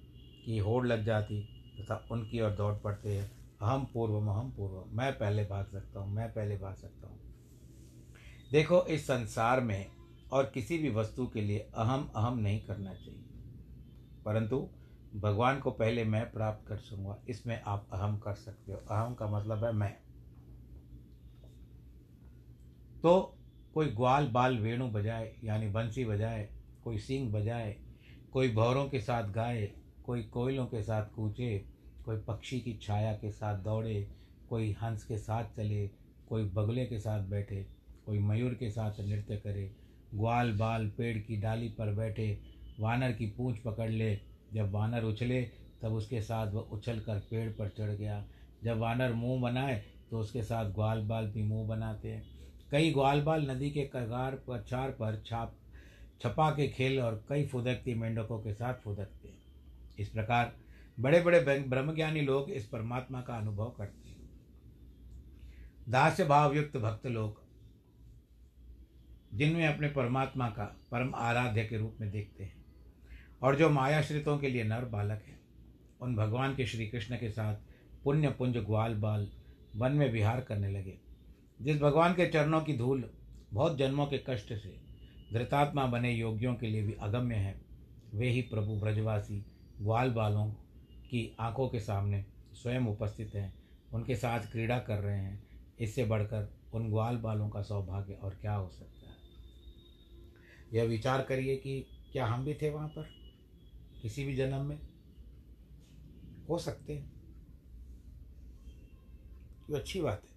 की 0.45 0.59
होड़ 0.59 0.87
लग 0.87 1.05
जाती 1.05 1.41
तथा 1.81 1.95
तो 1.95 2.15
उनकी 2.15 2.41
ओर 2.41 2.51
दौड़ 2.51 2.75
पड़ते 2.75 3.17
हैं। 3.17 3.31
अहम 3.63 3.85
पूर्वम 3.85 4.29
अहम 4.29 4.51
पूर्वम, 4.51 4.97
मैं 4.97 5.13
पहले 5.19 5.45
भाग 5.45 5.67
सकता 5.67 6.01
हूँ, 6.01 6.15
मैं 6.15 6.33
पहले 6.33 6.57
भाग 6.57 6.75
सकता 6.75 7.09
हूँ। 7.09 7.19
देखो, 8.53 8.85
इस 8.85 9.07
संसार 9.07 9.61
में 9.61 9.87
और 10.33 10.51
किसी 10.55 10.79
भी 10.79 10.91
वस्तु 10.91 11.27
के 11.27 11.41
लिए 11.41 11.59
अहम 11.59 12.11
अहम 12.17 12.39
नहीं 12.39 12.61
करना 12.61 12.95
चाहिए। 12.95 13.25
परंतु 14.25 14.69
भगवान 15.17 15.61
को 15.61 15.71
पहले 15.71 16.05
मैं 16.05 16.33
प्राप्त 16.33 16.69
कर 16.69 16.77
सकूँगा, 16.77 17.17
इसमें 17.29 17.63
आप 17.63 17.89
अहम 17.93 18.19
कर 18.19 18.35
सकते 18.35 18.73
हो। 18.73 18.79
अहम 18.79 19.15
का 19.15 19.27
मतलब 19.27 19.65
है 19.65 19.73
मैं। 19.73 19.97
तो 23.03 23.37
कोई 23.75 23.87
ग्वाल 23.87 24.29
बाल 24.29 24.59
वेणु 24.59 24.89
बजाए, 24.89 25.37
यानी 25.45 25.69
बंसी 25.69 26.05
बजाए, 26.05 26.49
कोई 26.85 26.99
सिंग 26.99 27.33
बजाए, 27.33 27.77
कोई 28.33 28.53
भौरों 28.53 28.89
के 28.89 29.01
साथ 29.01 29.31
गाए, 29.31 29.73
कोई 30.05 30.23
कोयलों 30.23 30.67
के 30.67 30.83
साथ 30.83 31.07
कूचे, 31.07 31.65
कोई 32.05 32.17
पक्षी 32.17 32.61
की 32.61 32.79
छाया 32.83 33.13
के 33.13 33.31
साथ 33.31 33.59
दौड़े, 33.59 34.09
कोई 34.49 34.73
हंस 34.73 35.05
के 35.05 35.19
साथ 35.19 35.45
चले, 35.45 35.91
कोई 36.29 36.45
बगले 36.45 36.87
के 36.87 36.99
साथ 36.99 37.23
बैठे, 37.23 37.67
कोई 38.07 38.19
मयूर 38.19 38.55
के 38.55 38.71
साथ 38.71 39.01
नृत्य 39.01 39.37
करे, 39.37 39.73
ग्वाल 40.15 40.53
बाल 40.53 40.89
पेड़ 40.89 41.19
की 41.19 41.37
डाली 41.37 41.69
पर 41.69 41.95
बैठे, 41.95 42.39
वानर 42.81 43.13
की 43.13 43.27
पूंछ 43.27 43.59
पकड़ 43.59 43.91
ले। 43.91 44.21
जब 44.53 44.71
वानर 44.73 45.03
उछले, 45.03 45.43
तब 45.83 45.93
उसके 45.93 46.21
साथ 46.21 46.53
वह 46.53 46.61
उछल 46.61 47.01
कर 47.01 47.19
पेड़ 47.19 47.51
पर 47.51 47.69
चढ़ 47.69 47.91
गया। 47.91 48.25
जब 48.65 48.79
वानर 48.79 49.13
मुँह 49.13 49.43
बनाए 49.43 49.83
तो 50.11 50.19
उसके 50.19 50.43
साथ 50.43 50.71
ग्वाल 50.71 51.03
बाल 51.03 51.27
भी 51.27 51.43
मुँह 51.43 51.69
बनाते 51.69 52.09
हैं। 52.09 52.34
कई 52.71 52.91
ग्वाल 52.93 53.21
बाल 53.23 53.51
नदी 53.51 53.71
के 53.71 53.85
कगार 53.87 54.39
पछार 54.49 54.91
पर 54.91 55.23
छाप, 55.27 55.55
छपा 56.21 56.51
के 56.51 56.69
खेल 56.69 57.01
और 57.01 57.25
कई 57.29 57.47
फुदकती 57.47 57.95
मेंढकों 57.95 58.39
के 58.39 58.53
साथ 58.55 58.75
फुदकते 58.75 59.29
हैं। 59.29 59.43
इस 59.99 60.09
प्रकार 60.09 60.53
बड़े 60.99 61.21
बड़े 61.21 61.41
ब्रह्मज्ञानी 61.61 62.21
लोग 62.21 62.51
इस 62.51 62.67
परमात्मा 62.67 63.21
का 63.21 63.37
अनुभव 63.37 63.71
करते 63.71 64.09
हैं। 64.09 64.31
दास्य 65.89 66.25
भाव 66.25 66.55
युक्त 66.57 66.77
भक्त 66.77 67.07
लोग, 67.07 67.43
जिनमें 69.35 69.67
अपने 69.67 69.89
परमात्मा 69.89 70.49
का 70.49 70.65
परम 70.91 71.15
आराध्य 71.15 71.65
के 71.65 71.79
रूप 71.79 71.97
में 72.01 72.11
देखते 72.11 72.45
हैं, 72.45 72.65
और 73.43 73.57
जो 73.57 73.71
मायाश्रितों 73.71 74.39
के 74.39 74.49
लिए 74.49 74.65
नर 74.65 74.85
बालक 74.85 75.23
हैं, 75.27 75.41
उन 76.01 76.17
भगवान 76.17 76.55
के 76.55 76.67
श्री 76.67 76.87
कृष्ण 76.89 77.17
के 77.17 77.31
साथ 77.31 77.57
पुण्य 78.05 78.31
पुंज 78.31 78.57
ग्वाल 78.57 78.95
बाल 78.95 79.29
वन 79.77 79.93
में 79.93 80.11
विहार 80.13 80.41
करने 80.41 80.71
लगे। 80.71 80.99
जिस 81.63 81.81
भगवान 81.81 82.13
के 82.13 82.27
चरणों 82.27 82.61
की 82.61 82.77
धूल 82.77 83.11
बहुत 83.53 83.77
जन्मों 83.77 84.07
के 84.07 84.19
कष्ट 84.19 84.49
से 84.49 84.81
धृतात्मा 85.33 85.87
बने 85.87 86.13
योगियों 86.13 86.55
के 86.55 86.67
लिए 86.67 86.83
भी 86.83 86.93
अगम्य 86.93 87.35
है, 87.35 87.61
वे 88.15 88.31
ही 88.31 88.43
प्रभु 88.43 88.81
ब्रजवासी 88.81 89.47
ग्वाल 89.81 90.11
बालों 90.11 90.51
की 90.91 91.37
आँखों 91.41 91.69
के 91.69 91.81
सामने 91.81 92.25
स्वयं 92.53 92.81
उपस्थित 92.81 93.35
हैं, 93.35 93.55
उनके 93.93 94.17
साथ 94.17 94.41
क्रीड़ा 94.41 94.79
कर 94.79 94.99
रहे 94.99 95.19
हैं। 95.19 95.49
इससे 95.81 96.05
बढ़कर 96.05 96.57
उन 96.75 96.89
ग्वाल 96.89 97.17
बालों 97.17 97.49
का 97.49 97.63
सौभाग्य 97.63 98.13
और 98.13 98.35
क्या 98.35 98.55
हो 98.55 98.69
सकता 98.69 99.09
है? 99.09 99.17
यह 100.73 100.85
विचार 100.85 101.23
करिए 101.23 101.57
कि 101.57 101.87
क्या 102.13 102.27
हम 102.27 102.45
भी 102.45 102.55
थे 102.55 102.71
वहाँ 102.71 102.89
पर? 102.89 103.09
किसी 104.03 104.25
भी 104.25 104.37
जन्म 104.37 104.65
में? 104.65 104.79
हो 106.49 106.59
सकते 106.59 106.95
हैं। 106.95 107.13
ये 109.71 109.77
अच्छी 109.77 110.01
बात 110.01 110.23
है। 110.25 110.34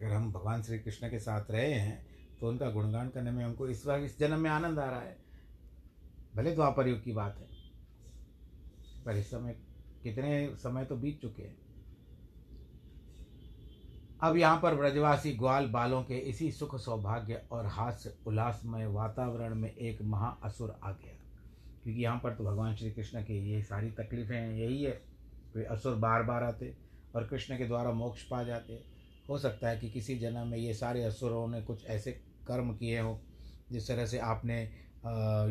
अगर 0.00 0.12
हम 0.12 0.30
भगवान 0.32 0.62
श्री 0.62 0.78
कृष्ण 0.78 1.08
के 1.10 1.18
साथ 1.18 1.50
रहे 1.50 1.72
हैं 1.72 2.06
तो 2.40 2.48
उनका 2.48 2.68
गुणगान 2.70 3.08
करने 3.08 3.30
में 3.30 3.44
हमको 3.44 3.68
इस 3.68 3.84
बार 3.86 4.00
इस 4.00 4.18
जन्म 4.18 4.40
में 4.40 4.50
आनंद 4.50 4.78
आ 4.78 4.84
रहा 4.84 5.00
है। 5.00 5.16
भले 6.34 6.50
द्वापर 6.54 6.88
युग 6.88 7.02
की 7.04 7.12
बात 7.12 7.38
है, 7.38 7.46
पर 9.06 9.16
इस 9.16 9.30
समय 9.30 9.56
कितने 10.02 10.56
समय 10.56 10.84
तो 10.84 10.96
बीत 10.96 11.20
चुके 11.20 11.42
हैं। 11.42 11.56
अब 14.22 14.36
यहाँ 14.36 14.60
पर 14.60 14.74
ब्रजवासी 14.74 15.32
ग्वाल 15.32 15.66
बालों 15.66 16.02
के 16.02 16.18
इसी 16.30 16.50
सुख 16.52 16.76
सौभाग्य 16.80 17.42
और 17.52 17.66
हास्य 17.68 18.12
उल्लासमय 18.26 18.86
वातावरण 18.88 19.54
में 19.54 19.70
एक 19.70 20.02
महा 20.02 20.28
असुर 20.44 20.74
आ 20.74 20.90
गया। 20.92 21.14
क्योंकि 21.84 22.02
यहाँ 22.02 22.20
पर 22.24 22.34
तो 22.34 22.44
भगवान 22.44 22.74
श्री 22.74 22.90
कृष्ण 22.90 23.22
की 23.22 23.38
ये 23.50 23.62
सारी 23.62 23.90
तकलीफ़ें 23.92 24.36
हैं 24.36 24.54
यही 24.54 24.82
है, 24.82 25.00
वे 25.56 25.64
असुर 25.66 25.94
बार 25.96 26.22
बार 26.22 26.42
आते 26.44 26.72
और 27.14 27.26
कृष्ण 27.26 27.58
के 27.58 27.66
द्वारा 27.66 27.92
मोक्ष 27.92 28.22
पा 28.22 28.42
जाते। 28.42 28.80
हो 29.28 29.38
सकता 29.38 29.68
है 29.68 29.78
कि 29.78 29.90
किसी 29.90 30.18
जन्म 30.18 30.46
में 30.46 30.58
ये 30.58 30.74
सारे 30.74 31.02
असुरों 31.04 31.46
ने 31.48 31.60
कुछ 31.62 31.84
ऐसे 31.86 32.12
कर्म 32.46 32.72
किए 32.72 33.00
हो, 33.00 33.20
जिस 33.72 33.88
तरह 33.88 34.06
से 34.06 34.18
आपने 34.18 34.62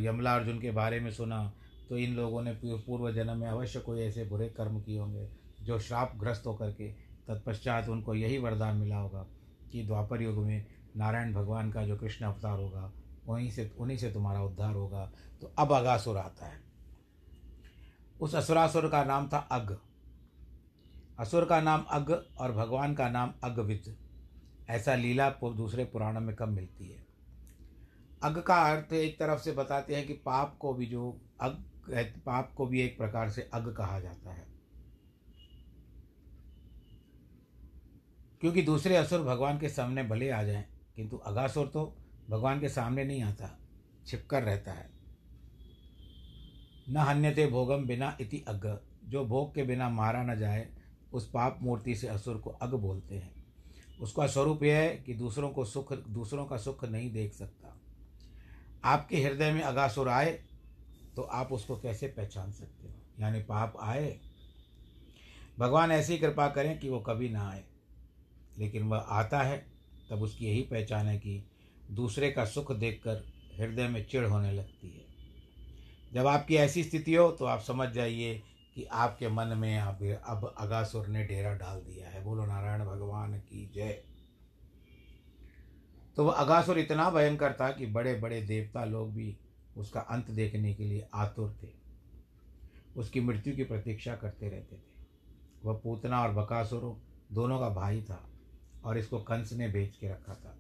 यमला 0.06 0.36
अर्जुन 0.36 0.60
के 0.60 0.72
बारे 0.72 1.00
में 1.00 1.12
सुना 1.12 1.52
तो 1.90 1.98
इन 1.98 2.16
लोगों 2.16 2.42
ने 2.42 2.54
पूर्व 2.64 3.12
जन्म 3.12 3.38
में 3.38 3.48
अवश्य 3.48 3.80
कोई 3.80 4.02
ऐसे 4.02 4.24
बुरे 4.26 4.48
कर्म 4.50 4.80
किए 4.82 5.00
होंगे, 5.00 5.28
जो 5.62 5.80
श्रापग्रस्त 5.80 6.48
होकर 6.48 6.72
के 6.72 6.92
तत्पश्चात 7.28 7.90
उनको 7.90 8.16
यही 8.16 8.38
वरदान 8.38 8.78
मिला 8.78 8.98
होगा 8.98 9.26
कि 9.72 9.84
द्वापर 9.84 10.22
युग 10.22 10.38
में 10.38 10.66
नारायण 10.98 11.34
भगवान 11.34 11.72
का 11.72 11.86
जो 11.86 11.98
कृष्ण 11.98 12.26
अवतार 12.26 12.60
होगा, 12.60 12.92
वहीं 13.28 13.50
से, 13.52 13.72
उन्हीं 13.80 13.98
से 13.98 14.12
तुम्हारा 14.12 14.42
उद्धार 14.42 14.74
होगा। 14.74 15.06
तो 15.42 15.54
अब 15.60 15.72
अगासुर 15.74 16.18
आता 16.18 16.46
है। 16.46 16.62
उस 18.22 18.36
असुरासुर 18.36 18.88
का 18.90 19.04
नाम 19.04 19.28
था 19.28 19.38
अग। 19.38 19.78
असुर 21.20 21.46
का 21.46 21.62
नाम 21.62 21.82
अग 21.82 22.12
और 22.38 22.52
भगवान 22.52 22.94
का 22.94 23.10
नाम 23.10 23.34
अगविद। 23.44 23.98
ऐसा 24.70 24.96
लीला 24.96 25.30
दूसरे 25.30 25.86
पुराणों 25.86 26.22
में 26.22 26.36
कम 26.36 26.50
मिलती 26.50 26.90
है। 26.90 27.06
अग 28.24 28.42
का 28.42 28.56
अर्थ 28.56 28.94
एक 28.94 29.20
तरफ़ 29.20 29.40
से 29.40 29.52
बताते 29.52 29.96
हैं 29.96 30.08
कि 30.08 30.14
पाप 30.14 30.58
को 30.58 30.74
भी 30.74 30.86
जो 30.86 31.22
अग 31.42 31.64
पाप 32.26 32.54
को 32.54 32.66
भी 32.66 32.82
एक 32.82 32.98
प्रकार 32.98 33.30
से 33.30 33.50
अग 33.54 33.76
कहा 33.76 34.00
जाता 34.00 34.34
है। 34.34 34.48
क्योंकि 38.42 38.62
दूसरे 38.62 38.96
असुर 38.96 39.22
भगवान 39.22 39.60
के 39.60 39.70
सामने 39.70 40.04
भले 40.04 40.30
आ 40.30 40.44
जाएँ, 40.44 40.66
किंतु 40.96 41.18
अगासुर 41.18 41.68
तो 41.68 41.98
भगवान 42.30 42.60
के 42.60 42.70
सामने 42.70 43.04
नहीं 43.04 43.24
आता, 43.24 43.60
छिपकर 44.06 44.44
रहता 44.44 44.72
है। 44.72 44.90
न 46.90 46.98
हन्यते 46.98 47.48
भोगम 47.48 47.86
बिना 47.86 48.18
इति 48.22 48.46
अग। 48.48 48.82
जो 49.04 49.26
भोग 49.26 49.56
के 49.56 49.64
बिना 49.64 49.90
मारा 49.90 50.24
न 50.24 50.36
जाए 50.36 50.77
उस 51.18 51.30
पाप 51.30 51.60
मूर्ति 51.62 51.96
से 51.96 52.08
असुर 52.08 52.38
को 52.38 52.50
अग 52.50 52.74
बोलते 52.74 53.16
हैं। 53.16 53.34
उसका 54.02 54.28
स्वरूप 54.28 54.64
यह 54.64 54.76
है 54.76 54.98
कि 54.98 55.14
दूसरों 55.14 55.50
को 55.50 55.66
सुख, 55.66 55.94
दूसरों 55.94 56.46
का 56.46 56.58
सुख 56.58 56.86
नहीं 56.86 57.12
देख 57.12 57.34
सकता। 57.34 57.78
आपके 58.84 59.18
हृदय 59.18 59.52
में 59.52 59.62
अगासुर 59.62 60.10
आए 60.10 60.32
तो 61.16 61.22
आप 61.22 61.54
उसको 61.54 61.78
कैसे 61.78 62.08
पहचान 62.08 62.52
सकते 62.52 62.88
हो? 62.88 62.94
यानी 63.20 63.40
पाप 63.40 63.78
आए। 63.82 64.20
भगवान 65.60 65.92
ऐसी 65.92 66.18
कृपा 66.18 66.48
करें 66.48 66.80
कि 66.80 66.90
वो 66.90 67.00
कभी 67.00 67.30
ना 67.30 67.50
आए। 67.50 67.64
लेकिन 68.60 68.84
वह 68.84 68.98
आता 68.98 69.42
है, 69.42 69.66
तब 70.10 70.22
उसकी 70.22 70.46
यही 70.46 70.62
पहचान 70.62 71.06
है 71.06 71.18
कि 71.18 71.44
दूसरे 71.92 72.32
का 72.32 72.46
सुख 72.46 72.72
देखकर 72.72 73.24
हृदय 73.60 73.88
में 73.88 74.06
चिढ़ 74.08 74.26
होने 74.26 74.52
लगती 74.52 74.88
है। 74.88 75.06
जब 76.14 76.28
आपकी 76.28 76.56
ऐसी 76.56 76.84
स्थिति 76.84 77.16
हो 77.16 77.32
तो 77.32 77.46
आप 77.46 77.62
समझ 77.62 77.90
जाइए 77.90 78.42
कि 78.78 78.84
आपके 78.84 79.28
मन 79.28 79.48
में 79.48 79.78
आप 79.78 80.00
अब 80.26 80.56
अगासुर 80.58 81.08
ने 81.08 81.24
डेरा 81.24 81.54
डाल 81.54 81.80
दिया 81.80 82.10
है। 82.10 82.24
बोलो, 82.24 82.46
नारायण 82.46 82.86
भगवान 82.86 83.40
की 83.40 83.72
जय। 83.76 84.04
तो 86.16 86.26
वह 86.26 86.34
अगासुर 86.34 86.80
इतना 86.80 87.10
भयंकर 87.10 87.54
था 87.54 87.72
कि 87.72 87.86
बड़े 87.86 88.16
बड़े 88.16 88.42
देवता 88.42 88.86
लोग 88.86 89.14
भी 89.14 89.38
उसका 89.78 90.00
अंत 90.00 90.32
देखने 90.32 90.74
के 90.74 90.84
लिए 90.84 91.08
आतुर 91.14 91.58
थे। 91.64 91.68
उसकी 92.98 93.20
मृत्यु 93.20 93.56
की 93.56 93.64
प्रतीक्षा 93.64 94.16
करते 94.16 94.50
रहते 94.50 94.76
थे। 94.76 95.06
वह 95.66 95.82
पूतना 95.84 96.24
और 96.24 96.32
बकासुर 96.32 97.02
दोनों 97.32 97.60
का 97.60 97.70
भाई 97.70 98.02
था 98.02 98.30
और 98.84 98.98
इसको 98.98 99.20
कंस 99.20 99.54
ने 99.54 99.68
बेच 99.68 99.98
के 99.98 100.08
रखा 100.08 100.34
था। 100.34 100.58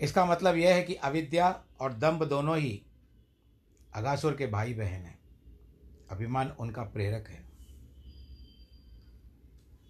इसका 0.00 0.24
मतलब 0.24 0.56
यह 0.56 0.74
है 0.74 0.82
कि 0.82 0.94
अविद्या 0.94 1.64
और 1.80 1.92
दंभ 1.92 2.24
दोनों 2.24 2.58
ही 2.58 2.86
अगासुर 3.94 4.36
के 4.36 4.46
भाई 4.46 4.74
बहन 4.74 5.02
हैं। 5.02 5.21
अभिमान 6.12 6.48
उनका 6.50 6.82
प्रेरक 6.84 7.28
है। 7.28 7.40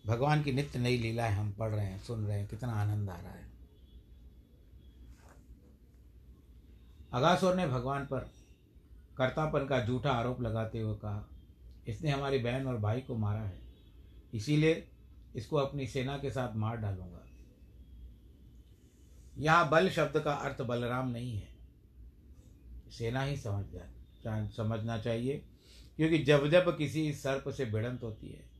भगवान 0.06 0.42
की 0.42 0.52
नित्य 0.52 0.78
नई 0.78 0.96
लीलाएँ 0.96 1.32
हम 1.32 1.52
पढ़ 1.52 1.70
रहे 1.70 1.86
हैं, 1.86 1.98
सुन 2.00 2.24
रहे 2.26 2.38
हैं, 2.38 2.48
कितना 2.48 2.72
आनंद 2.72 3.10
आ 3.10 3.16
रहा 3.16 3.32
है। 3.32 3.50
अगासुर 7.12 7.54
ने 7.54 7.66
भगवान 7.66 8.06
पर 8.06 8.30
कर्तापन 9.16 9.66
का 9.66 9.84
झूठा 9.86 10.12
आरोप 10.12 10.40
लगाते 10.40 10.80
हुए 10.80 10.94
कहा, 10.94 11.28
इसने 11.88 12.10
हमारी 12.10 12.38
बहन 12.38 12.66
और 12.66 12.76
भाई 12.78 13.00
को 13.00 13.16
मारा 13.16 13.40
है, 13.40 13.58
इसीलिए 14.34 14.88
इसको 15.36 15.56
अपनी 15.56 15.86
सेना 15.86 16.16
के 16.18 16.30
साथ 16.30 16.56
मार 16.56 16.76
डालूँगा। 16.76 17.24
यहाँ 19.38 19.68
बल 19.68 19.88
शब्द 19.90 20.18
का 20.20 20.32
अर्थ 20.32 20.62
बलराम 20.62 21.08
नहीं 21.08 21.36
है। 21.36 21.48
सेना 22.90 23.22
ही 23.22 23.36
समझ 23.36 23.64
जा 23.66 24.46
समझना 24.56 24.98
चाहिए। 24.98 25.42
क्योंकि 25.98 26.18
जब 26.18 26.46
जब 26.50 26.76
किसी 26.78 27.12
सर्प 27.12 27.48
से 27.48 27.64
भिड़ंत 27.64 28.02
होती 28.02 28.28
है, 28.28 28.50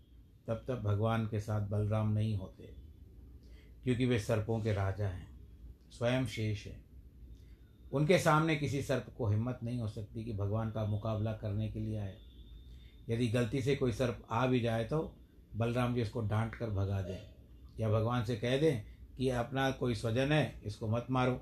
तब 0.48 0.64
तब 0.68 0.82
भगवान 0.82 1.26
के 1.26 1.40
साथ 1.40 1.68
बलराम 1.68 2.12
नहीं 2.12 2.36
होते, 2.36 2.74
क्योंकि 3.84 4.06
वे 4.06 4.18
सर्पों 4.18 4.60
के 4.60 4.72
राजा 4.72 5.06
हैं, 5.06 5.28
स्वयं 5.90 6.26
शेष 6.26 6.66
हैं। 6.66 6.84
उनके 7.92 8.18
सामने 8.18 8.56
किसी 8.56 8.82
सर्प 8.82 9.06
को 9.18 9.28
हिम्मत 9.28 9.58
नहीं 9.62 9.78
हो 9.78 9.88
सकती 9.88 10.24
कि 10.24 10.32
भगवान 10.32 10.70
का 10.70 10.84
मुकाबला 10.84 11.32
करने 11.32 11.68
के 11.68 11.80
लिए 11.80 11.98
आए। 11.98 12.16
यदि 13.08 13.28
गलती 13.28 13.62
से 13.62 13.76
कोई 13.76 13.92
सर्प 13.92 14.26
आ 14.30 14.46
भी 14.46 14.60
जाए 14.60 14.84
तो 14.84 15.00
बलराम 15.56 15.94
जी 15.94 16.02
उसको 16.02 16.20
डांट 16.20 16.54
कर 16.54 16.70
भगा 16.70 17.00
दें, 17.02 17.18
या 17.80 17.88
भगवान 17.88 18.24
से 18.24 18.36
कह 18.36 18.56
दें 18.56 18.82
कि 19.16 19.28
अपना 19.30 19.70
कोई 19.70 19.94
स्वजन 19.94 20.32
है, 20.32 20.60
इसको 20.64 20.88
मत 20.88 21.06
मारो। 21.10 21.40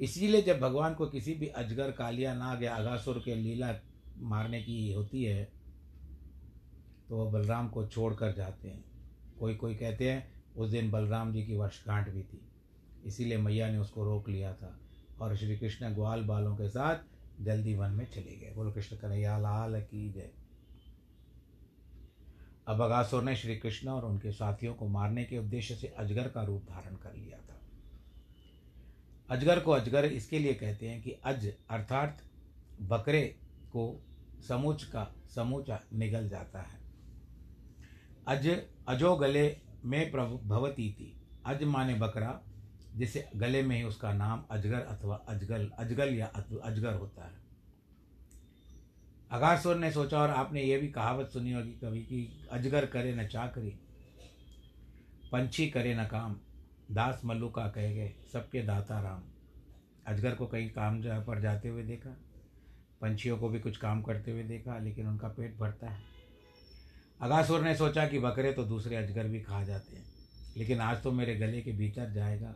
इसीलिए 0.00 0.42
जब 0.42 0.60
भगवान 0.60 0.94
को 0.94 1.06
किसी 1.06 1.34
भी 1.34 1.46
अजगर, 1.48 1.90
कालिया, 1.92 2.34
नाग 2.34 2.62
या 2.62 2.74
अगासुर 2.74 3.22
के 3.24 3.34
लीला 3.34 3.72
मारने 4.16 4.62
की 4.62 4.92
होती 4.92 5.24
है 5.24 5.44
तो 7.08 7.16
वह 7.16 7.30
बलराम 7.32 7.68
को 7.68 7.86
छोड़ 7.86 8.14
कर 8.14 8.32
जाते 8.32 8.68
हैं। 8.68 8.84
कोई 9.38 9.54
कोई 9.54 9.74
कहते 9.74 10.10
हैं, 10.10 10.32
उस 10.56 10.70
दिन 10.70 10.90
बलराम 10.90 11.32
जी 11.32 11.42
की 11.42 11.56
वर्षगांठ 11.56 12.08
भी 12.08 12.22
थी, 12.22 12.40
इसीलिए 13.06 13.38
मैया 13.38 13.70
ने 13.70 13.78
उसको 13.78 14.04
रोक 14.04 14.28
लिया 14.28 14.52
था 14.52 14.78
और 15.20 15.36
श्री 15.36 15.56
कृष्ण 15.58 15.92
ग्वाल 15.94 16.22
बालों 16.22 16.56
के 16.56 16.68
साथ 16.68 17.04
जल्दी 17.40 17.74
वन 17.74 17.90
में 17.90 18.06
चले 18.06 18.36
गए। 18.36 18.52
बोलो, 18.54 18.72
कृष्ण 18.72 18.96
कन्हैया, 18.96 19.38
लाल 19.38 19.80
की 19.80 20.08
जय। 20.12 20.30
अब 22.66 22.80
अगासुर 22.82 23.22
ने 23.22 23.36
श्री 23.36 23.56
कृष्ण 23.56 23.88
और 23.88 24.04
उनके 24.04 24.32
साथियों 24.32 24.74
को 24.74 24.88
मारने 24.88 25.24
के 25.24 25.38
उद्देश्य 25.38 25.74
से 25.74 25.88
अजगर 25.88 26.28
का 26.28 26.42
रूप 26.42 26.62
धारण 26.62 26.96
कर 26.96 27.14
लिया 27.14 27.38
था। 27.38 27.60
अजगर 29.30 29.60
को 29.60 29.70
अजगर 29.70 30.04
इसके 30.04 30.38
लिए 30.38 30.54
कहते 30.54 30.88
हैं 30.88 31.02
कि 31.02 31.12
अज 31.24 31.46
अर्थात 31.70 32.22
बकरे 32.82 33.36
को 33.76 33.84
समूच 34.48 34.84
का 34.84 35.04
समूचा 35.34 35.80
निगल 35.92 36.28
जाता 36.28 36.62
है। 36.62 36.80
अज, 38.26 38.48
अजो 38.88 39.14
गले 39.16 39.56
में 39.84 40.10
प्रभु, 40.10 40.38
भवती 40.38 40.92
थी। 40.92 41.14
अज 41.46 41.62
माने 41.64 41.94
बकरा, 41.94 42.40
जिसे 42.96 43.28
गले 43.36 43.62
में 43.62 43.76
ही 43.76 43.82
उसका 43.82 44.12
नाम 44.12 44.44
अजगर 44.50 44.80
अथवा 44.80 45.16
अजगल 45.28 45.66
अजगल 45.78 46.14
या 46.14 46.26
अजगर 46.64 46.94
होता 46.94 47.24
है। 47.24 47.42
अगासुर 49.30 49.76
ने 49.76 49.90
सोचा 49.92 50.18
और 50.18 50.30
आपने 50.30 50.62
ये 50.62 50.78
भी 50.78 50.88
कहावत 50.88 51.28
सुनी 51.28 51.52
होगी 51.52 51.72
कभी 51.72 52.02
कि 52.02 52.48
अजगर 52.52 52.86
करे 52.86 53.14
न 53.14 53.26
चाकरी, 53.26 53.70
पंछी 55.32 55.66
करे 55.66 55.94
न 55.94 56.04
काम, 56.04 56.36
दास 56.90 57.22
मल्लू 57.24 57.48
का 57.48 57.66
कह 57.68 57.92
गए, 57.92 58.12
सबके 58.32 58.62
दाता 58.62 59.00
राम। 59.00 59.22
अजगर 60.06 60.34
को 60.34 60.46
कहीं 60.46 60.70
काम 60.70 61.02
पर 61.02 61.40
जाते 61.40 61.68
हुए 61.68 61.82
देखा। 61.82 62.16
पंछियों 63.04 63.36
को 63.38 63.48
भी 63.48 63.60
कुछ 63.60 63.76
काम 63.76 64.02
करते 64.02 64.30
हुए 64.30 64.42
देखा, 64.44 64.78
लेकिन 64.78 65.06
उनका 65.06 65.28
पेट 65.28 65.56
भरता 65.58 65.88
है। 65.88 66.02
अगासुर 67.20 67.62
ने 67.62 67.74
सोचा 67.76 68.06
कि 68.06 68.18
बकरे 68.18 68.52
तो 68.52 68.64
दूसरे 68.64 68.96
अजगर 68.96 69.24
भी 69.24 69.40
खा 69.40 69.62
जाते 69.64 69.96
हैं, 69.96 70.04
लेकिन 70.56 70.80
आज 70.80 71.02
तो 71.02 71.12
मेरे 71.12 71.34
गले 71.36 71.60
के 71.62 71.72
भीतर 71.72 72.12
जाएगा। 72.12 72.54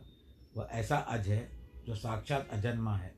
वह 0.57 0.69
ऐसा 0.71 0.97
अज 0.97 1.27
है 1.27 1.49
जो 1.87 1.95
साक्षात 1.95 2.49
अजन्मा 2.51 2.95
है। 2.97 3.13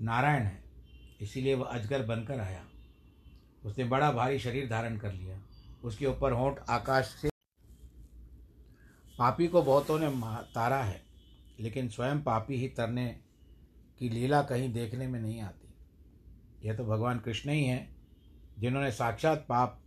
नारायण 0.00 0.42
है, 0.42 0.62
इसीलिए 1.20 1.54
वह 1.54 1.66
अजगर 1.68 2.02
बनकर 2.06 2.40
आया। 2.40 2.64
उसने 3.64 3.84
बड़ा 3.84 4.10
भारी 4.12 4.38
शरीर 4.38 4.68
धारण 4.68 4.96
कर 4.98 5.12
लिया। 5.12 5.40
उसके 5.84 6.06
ऊपर 6.06 6.32
होंठ 6.32 6.58
आकाश 6.68 7.14
से। 7.20 7.30
पापी 9.18 9.46
को 9.48 9.62
बहुतों 9.62 9.98
ने 9.98 10.10
तारा 10.54 10.82
है, 10.82 11.02
लेकिन 11.60 11.88
स्वयं 11.88 12.22
पापी 12.22 12.56
ही 12.56 12.68
तरने 12.68 13.08
की 13.98 14.08
लीला 14.08 14.42
कहीं 14.42 14.72
देखने 14.72 15.06
में 15.06 15.20
नहीं 15.20 15.40
आती। 15.40 15.61
यह 16.64 16.74
तो 16.74 16.84
भगवान 16.84 17.18
कृष्ण 17.18 17.50
ही 17.50 17.64
हैं, 17.64 17.96
जिन्होंने 18.58 18.92
साक्षात 18.92 19.46
पाप 19.48 19.82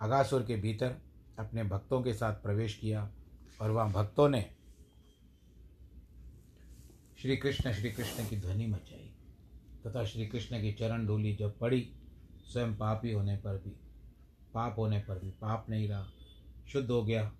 अगासुर 0.00 0.42
के 0.42 0.56
भीतर 0.56 0.94
अपने 1.38 1.64
भक्तों 1.64 2.02
के 2.02 2.14
साथ 2.14 2.34
प्रवेश 2.34 2.76
किया 2.76 3.10
और 3.60 3.70
वहाँ 3.70 3.92
भक्तों 3.92 4.28
ने 4.28 4.50
श्री 7.22 7.36
कृष्ण 7.36 7.72
श्री 7.72 7.90
कृष्ण 7.90 8.28
की 8.28 8.36
ध्वनि 8.36 8.66
मचाई 8.66 9.12
तथा 9.86 10.04
श्री 10.04 10.26
कृष्ण 10.26 10.60
की 10.60 10.72
चरण 10.72 11.06
धूली 11.06 11.36
जब 11.36 11.58
पड़ी, 11.58 11.92
स्वयं 12.46 12.76
पापी 12.76 13.12
होने 13.12 13.36
पर 13.36 13.58
भी, 13.58 13.70
पाप 14.54 14.78
होने 14.78 14.98
पर 14.98 15.18
भी 15.18 15.30
पाप 15.30 15.66
नहीं 15.70 15.88
रहा। 15.88 16.06
शुद्ध 16.68 16.90
हो 16.90 17.04
गया, 17.04 17.32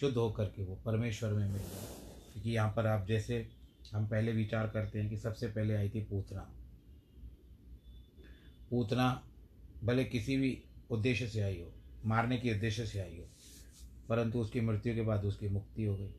शुद्ध 0.00 0.16
होकर 0.16 0.44
के 0.44 0.64
वो 0.64 0.74
परमेश्वर 0.74 1.32
में 1.32 1.48
मिल 1.48 1.58
गया। 1.58 1.84
क्योंकि 2.32 2.50
यहाँ 2.50 2.72
पर 2.76 2.86
आप 2.86 3.06
जैसे 3.06 3.48
हम 3.92 4.06
पहले 4.08 4.32
विचार 4.32 4.68
करते 4.68 5.00
हैं 5.00 5.10
कि 5.10 5.18
सबसे 5.18 5.48
पहले 5.48 5.74
आई 5.74 5.90
थी 5.90 6.00
पूतना 6.00 6.50
पूतना 8.70 9.22
भले 9.84 10.04
किसी 10.04 10.36
भी 10.36 10.58
उद्देश्य 10.90 11.26
से 11.26 11.40
आई 11.40 11.60
हो, 11.60 11.72
मारने 12.04 12.38
के 12.38 12.54
उद्देश्य 12.54 12.86
से 12.86 13.00
आई 13.00 13.16
हो, 13.18 13.26
परंतु 14.08 14.38
उसकी 14.38 14.60
मृत्यु 14.60 14.94
के 14.94 15.02
बाद 15.02 15.24
उसकी 15.24 15.48
मुक्ति 15.48 15.84
हो 15.84 15.96
गई। 15.96 16.12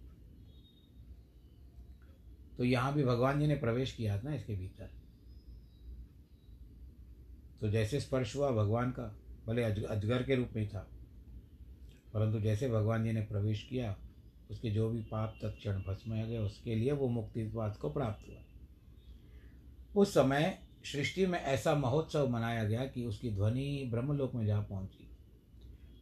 तो 2.58 2.64
यहाँ 2.64 2.94
भी 2.94 3.04
भगवान 3.04 3.40
जी 3.40 3.48
ने 3.48 3.56
प्रवेश 3.56 3.92
किया 3.92 4.18
था 4.18 4.30
ना 4.30 4.36
इसके 4.36 4.56
भीतर। 4.56 4.90
तो 7.62 7.70
जैसे 7.70 8.00
स्पर्श 8.00 8.36
हुआ 8.36 8.50
भगवान 8.52 8.92
का, 8.92 9.04
भले 9.48 9.64
अजगर 9.64 10.24
के 10.24 10.36
रूप 10.36 10.50
में 10.56 10.68
था, 10.70 10.88
परंतु 12.14 12.40
जैसे 12.40 12.70
भगवान 12.70 13.04
जी 13.04 13.12
ने 13.12 13.22
प्रवेश 13.22 13.64
किया, 13.70 13.96
उसके 14.50 14.70
जो 14.72 14.90
भी 14.90 15.02
पाप 15.02 15.38
तत्क्षण 15.42 15.80
भस्म 15.80 16.16
गए, 16.16 16.38
उसके 16.38 16.76
लिए 16.76 16.92
वो 16.92 17.08
मुक्ति 17.08 17.44
को 17.54 17.90
प्राप्त 17.90 18.28
हुआ। 18.30 18.42
उस 19.96 20.14
समय 20.14 20.65
सृष्टि 20.92 21.26
में 21.26 21.40
ऐसा 21.40 21.76
महोत्सव 21.76 22.30
मनाया 22.30 22.64
गया 22.64 22.86
कि 22.86 23.06
उसकी 23.06 23.32
ध्वनि 23.32 23.88
ब्रह्मलोक 23.92 24.36
में 24.36 24.46
जा 24.46 24.60
पहुँची। 24.60 25.08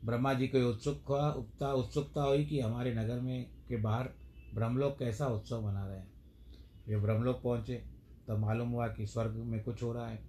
ब्रह्मा 0.05 0.33
जी 0.33 0.47
को 0.47 0.69
उत्सुकता, 0.69 1.31
उत्ता, 1.31 1.73
उत्सुकता 1.73 2.21
हुई 2.21 2.45
कि 2.45 2.59
हमारे 2.59 2.95
नगर 2.95 3.19
में 3.19 3.45
के 3.69 3.77
बाहर 3.77 4.09
ब्रह्मलोक 4.53 4.99
कैसा 4.99 5.27
उत्सव 5.27 5.67
मना 5.67 5.87
रहे 5.87 5.97
हैं। 5.97 6.11
वे 6.87 6.97
ब्रह्मलोक 6.97 7.41
पहुँचे, 7.41 7.83
तब 8.27 8.37
मालूम 8.37 8.69
हुआ 8.69 8.87
कि 8.87 9.07
स्वर्ग 9.07 9.31
में 9.31 9.63
कुछ 9.63 9.83
हो 9.83 9.93
रहा 9.93 10.07
है। 10.07 10.19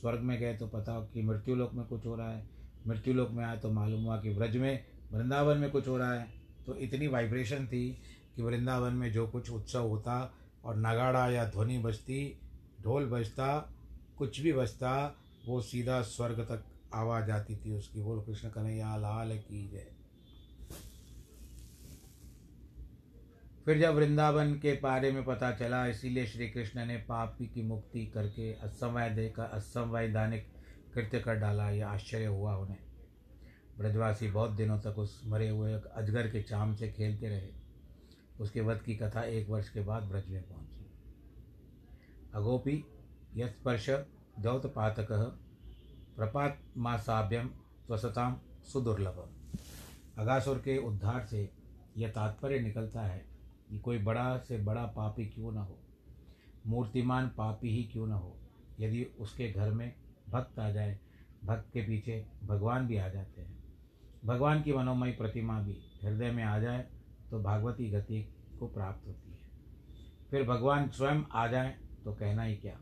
स्वर्ग 0.00 0.20
में 0.20 0.40
गए 0.40 0.56
तो 0.56 0.66
पता 0.66 0.92
हो 0.92 1.06
कि 1.06 1.22
मृत्यु 1.22 1.54
लोक 1.54 1.74
में 1.74 1.86
कुछ 1.86 2.06
हो 2.06 2.16
रहा 2.16 2.30
है। 2.30 2.48
मृत्यु 2.86 3.14
लोक 3.14 3.30
में 3.30 3.44
आए 3.44 3.56
तो 3.56 3.70
मालूम 3.70 4.04
हुआ 4.04 4.20
कि 4.20 4.34
ब्रज 4.34 4.56
में, 4.56 4.84
वृंदावन 5.12 5.58
में 5.58 5.70
कुछ 5.70 5.88
हो 5.88 5.96
रहा 5.96 6.12
है। 6.14 6.28
तो 6.66 6.74
इतनी 6.76 7.06
वाइब्रेशन 7.06 7.66
थी 7.66 7.98
कि 8.36 8.42
वृंदावन 8.42 8.92
में 8.92 9.12
जो 9.12 9.26
कुछ 9.26 9.50
उत्सव 9.50 9.88
होता 9.88 10.34
और 10.64 10.76
नगाड़ा 10.76 11.30
या 11.30 11.44
ध्वनि 11.44 11.78
बजती, 11.78 12.40
ढोल 12.82 13.06
बजता 13.06 13.74
कुछ 14.18 14.40
भी 14.40 14.52
बजता 14.52 15.16
वो 15.46 15.60
सीधा 15.60 16.02
स्वर्ग 16.02 16.40
तक 16.40 16.64
आवाज़ 16.94 17.30
आती 17.30 17.56
थी 17.56 17.72
उसकी। 17.72 18.02
बोल, 18.02 18.22
कृष्ण 18.22 18.48
कन्हैया, 18.48 18.96
लाल 18.96 19.38
की 19.38 19.68
जय। 19.68 19.92
फिर 23.64 23.80
जब 23.80 23.94
वृंदावन 23.94 24.54
के 24.54 24.72
बारे 24.72 25.12
में 25.12 25.24
पता 25.24 25.52
चला, 25.52 25.86
इसीलिए 25.86 26.26
श्री 26.26 26.48
कृष्ण 26.48 26.86
ने 26.86 26.96
पापी 26.96 27.46
की 27.46 27.62
मुक्ति 27.62 28.06
करके 28.06 28.52
असंवैधिक 28.52 29.40
असंवैधानिक 29.40 30.46
कृत्य 30.94 31.20
कर 31.20 31.34
डाला। 31.34 31.70
यह 31.70 31.88
आश्चर्य 31.88 32.26
हुआ 32.26 32.56
उन्हें। 32.56 32.78
ब्रजवासी 33.78 34.30
बहुत 34.30 34.50
दिनों 34.50 34.78
तक 34.78 34.98
उस 34.98 35.22
मरे 35.24 35.48
हुए 35.48 35.72
अजगर 35.72 36.30
के 36.30 36.42
चाम 36.42 36.74
से 36.74 36.92
खेलते 36.92 37.28
रहे। 37.28 37.48
उसके 38.40 38.60
वध 38.60 38.82
की 38.82 38.96
कथा 38.96 39.22
एक 39.22 39.48
वर्ष 39.48 39.68
के 39.68 39.80
बाद 39.80 40.02
ब्रज 40.02 40.28
में 40.28 40.42
पहुँची। 40.42 40.86
अगोपी 42.34 42.84
यस्पर्श 43.36 43.90
दौतपातक 44.38 45.12
प्रपात 46.16 46.58
मासाभ्यम 46.76 47.48
स्वसताम 47.86 48.36
सुदुर्लभ 48.72 49.28
अगासुर 50.18 50.58
के 50.58 50.78
उद्धार 50.78 51.24
से 51.24 51.50
यह 51.96 52.08
तात्पर्य 52.08 52.58
निकलता 52.58 53.02
है 53.02 53.24
कि 53.70 53.78
कोई 53.78 53.98
बड़ा 53.98 54.38
से 54.38 54.58
बड़ा 54.58 54.84
पापी 54.86 55.26
क्यों 55.26 55.52
ना 55.52 55.60
हो? 55.60 55.78
मूर्तिमान 56.66 57.28
पापी 57.28 57.76
ही 57.76 57.84
क्यों 57.84 58.06
ना 58.06 58.14
हो? 58.14 58.36
यदि 58.80 59.04
उसके 59.18 59.52
घर 59.52 59.70
में 59.70 59.94
भक्त 60.28 60.58
आ 60.58 60.70
जाए, 60.70 60.98
भक्त 61.44 61.72
के 61.72 61.82
पीछे 61.82 62.26
भगवान 62.44 62.86
भी 62.86 62.96
आ 62.96 63.08
जाते 63.08 63.40
हैं। 63.40 63.56
भगवान 64.24 64.62
की 64.62 64.72
मनोमय 64.72 65.12
प्रतिमा 65.12 65.60
भी 65.60 65.78
हृदय 66.02 66.30
में 66.30 66.44
आ 66.44 66.58
जाए 66.58 66.86
तो 67.30 67.40
भागवती 67.42 67.90
गति 67.90 68.22
को 68.60 68.66
प्राप्त 68.66 69.06
होती 69.06 69.30
है। 69.30 69.38
फिर 70.30 70.42
भगवान 70.42 70.88
स्वयं 70.88 71.22
आ 71.32 71.46
जाए 71.46 71.78
तो 72.04 72.12
कहना 72.12 72.42
ही 72.42 72.56
क्या? 72.56 72.78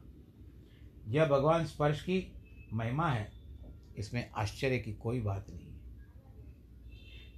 यह 1.09 1.27
भगवान 1.27 1.67
स्पर्श 1.67 2.03
की 2.03 2.35
महिमा 2.73 3.09
है। 3.09 3.33
इसमें 3.97 4.31
आश्चर्य 4.31 4.79
की 4.79 4.95
कोई 4.95 5.21
बात 5.21 5.47
नहीं 5.51 5.73
है। 5.73 5.81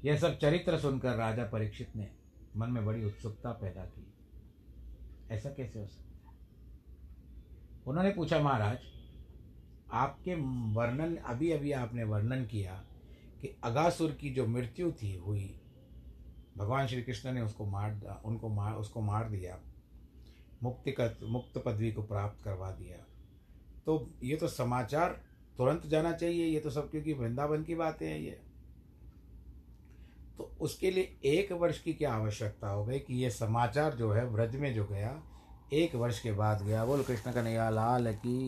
यह 0.05 0.17
सब 0.17 0.39
चरित्र 0.39 0.79
सुनकर 0.79 1.15
राजा 1.15 1.45
परीक्षित 1.45 1.97
ने 1.97 2.11
मन 2.57 2.71
में 2.71 2.87
बड़ी 2.87 3.05
उत्सुकता 3.05 3.51
पैदा 3.51 3.85
की। 3.85 4.13
ऐसा 5.31 5.51
कैसे 5.51 5.79
हो 5.79 5.87
सकता 5.87 6.31
है? 6.31 6.39
उन्होंने 7.87 8.11
पूछा, 8.11 8.39
महाराज, 8.39 8.79
आपके 9.93 10.35
वर्णन 10.75 11.17
अभी 11.17 11.51
अभी 11.51 11.73
आपने 11.73 12.05
वर्णन 12.05 12.47
किया 12.47 12.85
कि 13.41 13.57
अगासुर 13.65 14.13
की 14.13 14.31
जो 14.31 14.47
मृत्यु 14.47 14.93
थी, 14.93 15.17
हुई, 15.17 15.61
भगवान 16.57 16.87
श्री 16.87 17.03
कृष्ण 17.03 17.33
ने 17.33 17.41
उसको 17.41 17.67
मार 17.67 18.23
उनको 18.25 18.49
मार, 18.49 18.75
उसको 18.75 19.01
मार 19.01 19.31
दिया 19.31 19.61
मुक्ति 20.63 20.93
का 20.93 21.15
मुक्त 21.23 21.63
पदवी 21.67 21.93
को 21.93 22.03
प्राप्त 22.03 22.45
करवा 22.45 22.71
दिया। 22.71 23.08
तो 23.89 23.95
ये 24.23 24.37
तो 24.37 24.49
समाचार 24.49 25.11
तुरंत 25.59 25.87
जाना 25.87 26.13
चाहिए, 26.13 26.45
ये 26.45 26.59
तो 26.61 26.71
सब 26.71 26.91
क्योंकि 26.91 27.13
वृंदावन 27.13 27.63
की 27.63 27.75
बातें 27.75 28.07
हैं 28.07 28.19
ये। 28.19 28.39
तो 30.39 30.51
उसके 30.61 30.91
लिए 30.91 31.19
एक 31.27 31.53
वर्ष 31.53 31.79
की 31.79 31.93
क्या 31.93 32.13
आवश्यकता 32.13 32.69
हो 32.69 32.85
गई 32.85 32.99
कि 32.99 33.15
ये 33.15 33.31
समाचार 33.31 33.95
जो 33.95 34.11
है 34.13 34.25
व्रज 34.27 34.57
में 34.57 34.75
जो 34.75 34.85
गया, 34.85 35.15
एक 35.73 35.95
वर्ष 35.95 36.21
के 36.21 36.33
बाद 36.33 36.63
गया। 36.63 36.85
बोल, 36.85 37.03
कृष्ण 37.03 37.33
का 37.33 37.43
नया 37.43 37.69
लाल 37.71 38.13
की 38.17 38.37